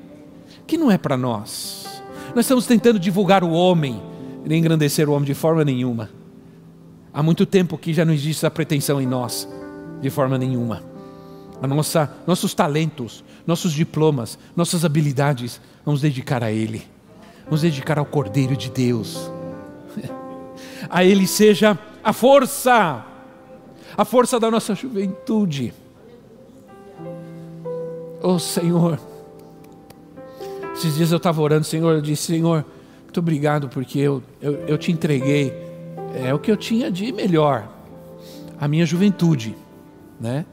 que 0.66 0.76
não 0.76 0.90
é 0.90 0.98
para 0.98 1.16
nós. 1.16 2.02
Nós 2.34 2.44
estamos 2.44 2.66
tentando 2.66 2.98
divulgar 2.98 3.42
o 3.42 3.50
homem, 3.50 4.02
nem 4.44 4.58
engrandecer 4.58 5.08
o 5.08 5.12
homem 5.12 5.24
de 5.24 5.34
forma 5.34 5.64
nenhuma. 5.64 6.10
Há 7.14 7.22
muito 7.22 7.46
tempo 7.46 7.78
que 7.78 7.94
já 7.94 8.04
não 8.04 8.12
existe 8.12 8.40
essa 8.40 8.50
pretensão 8.50 9.00
em 9.00 9.06
nós, 9.06 9.48
de 10.02 10.10
forma 10.10 10.36
nenhuma. 10.36 10.91
A 11.62 11.66
nossa, 11.66 12.12
nossos 12.26 12.52
talentos, 12.54 13.22
nossos 13.46 13.72
diplomas, 13.72 14.38
nossas 14.56 14.84
habilidades, 14.84 15.60
vamos 15.86 16.00
dedicar 16.00 16.42
a 16.42 16.50
Ele. 16.50 16.82
Vamos 17.44 17.62
dedicar 17.62 17.98
ao 17.98 18.04
Cordeiro 18.04 18.56
de 18.56 18.70
Deus. 18.70 19.30
A 20.90 21.04
Ele 21.04 21.26
seja 21.28 21.78
a 22.02 22.12
força, 22.12 23.06
a 23.96 24.04
força 24.04 24.40
da 24.40 24.50
nossa 24.50 24.74
juventude. 24.74 25.72
Oh 28.20 28.38
Senhor, 28.38 28.98
esses 30.74 30.96
dias 30.96 31.12
eu 31.12 31.18
estava 31.18 31.40
orando, 31.40 31.64
Senhor, 31.64 31.94
eu 31.94 32.00
disse, 32.00 32.32
Senhor, 32.32 32.64
muito 33.04 33.20
obrigado 33.20 33.68
porque 33.68 34.00
eu, 34.00 34.22
eu, 34.40 34.54
eu 34.66 34.76
te 34.76 34.90
entreguei 34.90 35.52
é 36.14 36.32
o 36.34 36.38
que 36.38 36.50
eu 36.50 36.56
tinha 36.56 36.90
de 36.90 37.10
melhor, 37.12 37.68
a 38.60 38.68
minha 38.68 38.84
juventude, 38.84 39.56
né? 40.20 40.44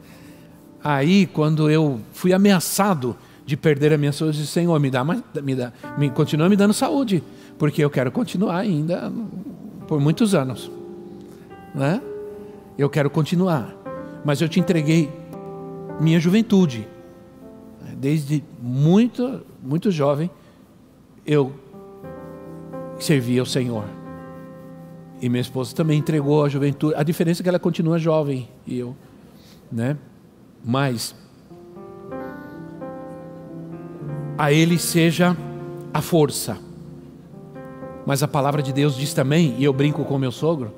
Aí, 0.84 1.26
quando 1.28 1.70
eu 1.70 2.00
fui 2.14 2.34
ameaçado 2.34 3.16
de 3.46 3.58
perder 3.58 3.94
a 3.94 3.98
minha 3.98 4.12
saúde, 4.12 4.38
disse, 4.38 4.52
Senhor, 4.52 4.80
me 4.80 4.90
dá, 4.90 5.04
me 5.04 5.56
dá, 5.56 5.74
me, 5.98 6.10
continua 6.10 6.48
me 6.48 6.56
dando 6.56 6.74
saúde, 6.74 7.24
porque 7.58 7.84
eu 7.84 7.90
quero 7.90 8.12
continuar 8.12 8.58
ainda 8.58 9.12
por 9.88 10.00
muitos 10.00 10.36
anos, 10.36 10.72
né? 11.74 12.02
Eu 12.78 12.90
quero 12.90 13.10
continuar, 13.10 13.76
mas 14.24 14.40
eu 14.40 14.48
te 14.48 14.60
entreguei 14.60 15.12
minha 16.00 16.20
juventude, 16.20 16.88
desde 17.98 18.44
muito, 18.62 19.42
muito 19.62 19.92
jovem, 19.92 20.30
eu 21.26 21.54
servia 23.00 23.42
ao 23.42 23.46
Senhor. 23.46 23.84
E 25.22 25.28
minha 25.28 25.42
esposa 25.42 25.76
também 25.76 26.00
entregou 26.00 26.46
a 26.46 26.50
juventude. 26.50 26.96
A 26.96 27.04
diferença 27.04 27.42
é 27.42 27.44
que 27.44 27.50
ela 27.50 27.60
continua 27.60 28.00
jovem 28.00 28.48
e 28.66 28.78
eu, 28.80 28.96
né? 29.70 29.98
Mas 30.64 31.16
a 34.38 34.51
ele 34.51 34.78
seja 34.78 35.36
a 35.93 36.01
força. 36.01 36.57
Mas 38.05 38.24
a 38.24 38.28
palavra 38.28 38.62
de 38.62 38.72
Deus 38.72 38.95
diz 38.95 39.14
também, 39.14 39.55
e 39.57 39.64
eu 39.64 39.74
brinco 39.74 40.03
com 40.05 40.18
meu 40.18 40.32
sogro, 40.32 40.74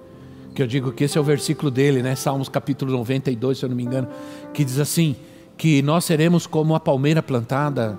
que 0.54 0.62
eu 0.62 0.68
digo 0.68 0.92
que 0.92 1.06
esse 1.06 1.18
é 1.18 1.22
o 1.22 1.24
versículo 1.24 1.72
dele, 1.72 2.02
né? 2.02 2.16
Salmos 2.16 2.50
capítulo 2.50 2.92
92, 2.92 3.58
se 3.58 3.66
eu 3.66 3.70
não 3.70 3.76
me 3.76 3.84
engano, 3.84 4.08
que 4.54 4.66
diz 4.66 4.80
assim: 4.80 5.16
que 5.62 5.82
nós 5.84 6.06
seremos 6.06 6.48
como 6.48 6.74
a 6.74 6.80
palmeira 6.80 7.22
plantada 7.22 7.96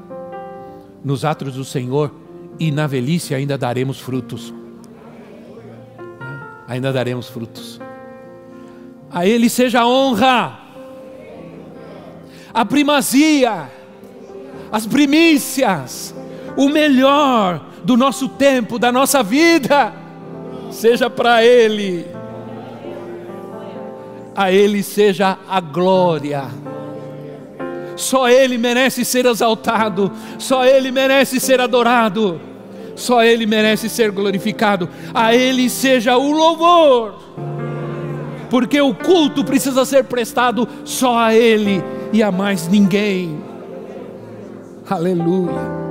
nos 1.05 1.25
atos 1.25 1.55
do 1.55 1.65
Senhor 1.65 2.13
e 2.59 2.73
na 2.73 2.89
velhice 2.89 3.37
ainda 3.37 3.57
daremos 3.57 4.01
frutos. 4.01 4.53
Ainda 6.67 6.93
daremos 6.93 7.29
frutos. 7.29 7.81
A 9.11 9.25
Ele 9.27 9.49
seja 9.49 9.83
a 9.83 9.87
honra, 9.87 10.59
a 12.55 12.65
primazia, 12.65 13.71
as 14.71 14.87
primícias, 14.87 16.15
o 16.57 16.69
melhor 16.69 17.65
do 17.83 17.97
nosso 17.97 18.29
tempo, 18.29 18.79
da 18.79 18.93
nossa 18.93 19.23
vida, 19.23 19.93
seja 20.71 21.09
para 21.09 21.45
Ele. 21.45 22.07
A 24.35 24.51
Ele 24.51 24.83
seja 24.83 25.37
a 25.47 25.61
glória 25.61 26.45
Só 27.97 28.31
Ele 28.31 28.57
merece 28.57 29.05
ser 29.05 29.27
exaltado, 29.27 30.11
só 30.39 30.65
Ele 30.65 30.91
merece 30.91 31.39
ser 31.39 31.61
adorado, 31.61 32.41
só 32.97 33.23
Ele 33.23 33.45
merece 33.45 33.91
ser 33.91 34.11
glorificado. 34.11 34.89
A 35.13 35.35
Ele 35.35 35.69
seja 35.69 36.17
o 36.17 36.33
louvor, 36.33 37.19
porque 38.49 38.81
o 38.81 38.95
culto 38.95 39.45
precisa 39.45 39.85
ser 39.85 40.05
prestado 40.05 40.67
só 40.85 41.19
a 41.19 41.35
Ele 41.35 41.85
e 42.13 42.23
a 42.23 42.31
mais 42.31 42.69
ninguém. 42.69 43.37
Aleluia. 44.89 45.83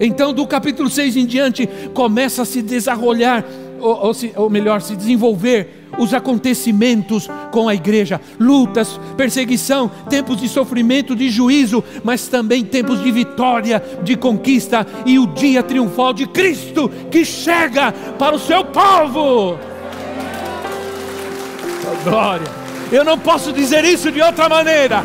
Então, 0.00 0.32
do 0.32 0.46
capítulo 0.46 0.88
6 0.88 1.16
em 1.16 1.26
diante, 1.26 1.68
começa 1.94 2.42
a 2.42 2.44
se 2.44 2.62
desarrolhar, 2.62 3.44
ou, 3.78 4.06
ou, 4.06 4.14
se, 4.14 4.32
ou 4.36 4.48
melhor, 4.50 4.80
se 4.80 4.96
desenvolver 4.96 5.88
os 5.98 6.12
acontecimentos 6.12 7.28
com 7.50 7.68
a 7.68 7.74
igreja, 7.74 8.20
lutas, 8.38 9.00
perseguição, 9.16 9.90
tempos 10.10 10.38
de 10.38 10.48
sofrimento, 10.48 11.16
de 11.16 11.30
juízo, 11.30 11.82
mas 12.04 12.28
também 12.28 12.64
tempos 12.64 13.02
de 13.02 13.10
vitória, 13.10 13.82
de 14.02 14.16
conquista 14.16 14.86
e 15.06 15.18
o 15.18 15.26
dia 15.26 15.62
triunfal 15.62 16.12
de 16.12 16.26
Cristo 16.26 16.90
que 17.10 17.24
chega 17.24 17.92
para 18.18 18.34
o 18.34 18.38
seu 18.38 18.64
povo. 18.64 19.58
Glória! 22.04 22.66
Eu 22.92 23.04
não 23.04 23.18
posso 23.18 23.52
dizer 23.52 23.84
isso 23.84 24.12
de 24.12 24.20
outra 24.20 24.48
maneira. 24.48 25.04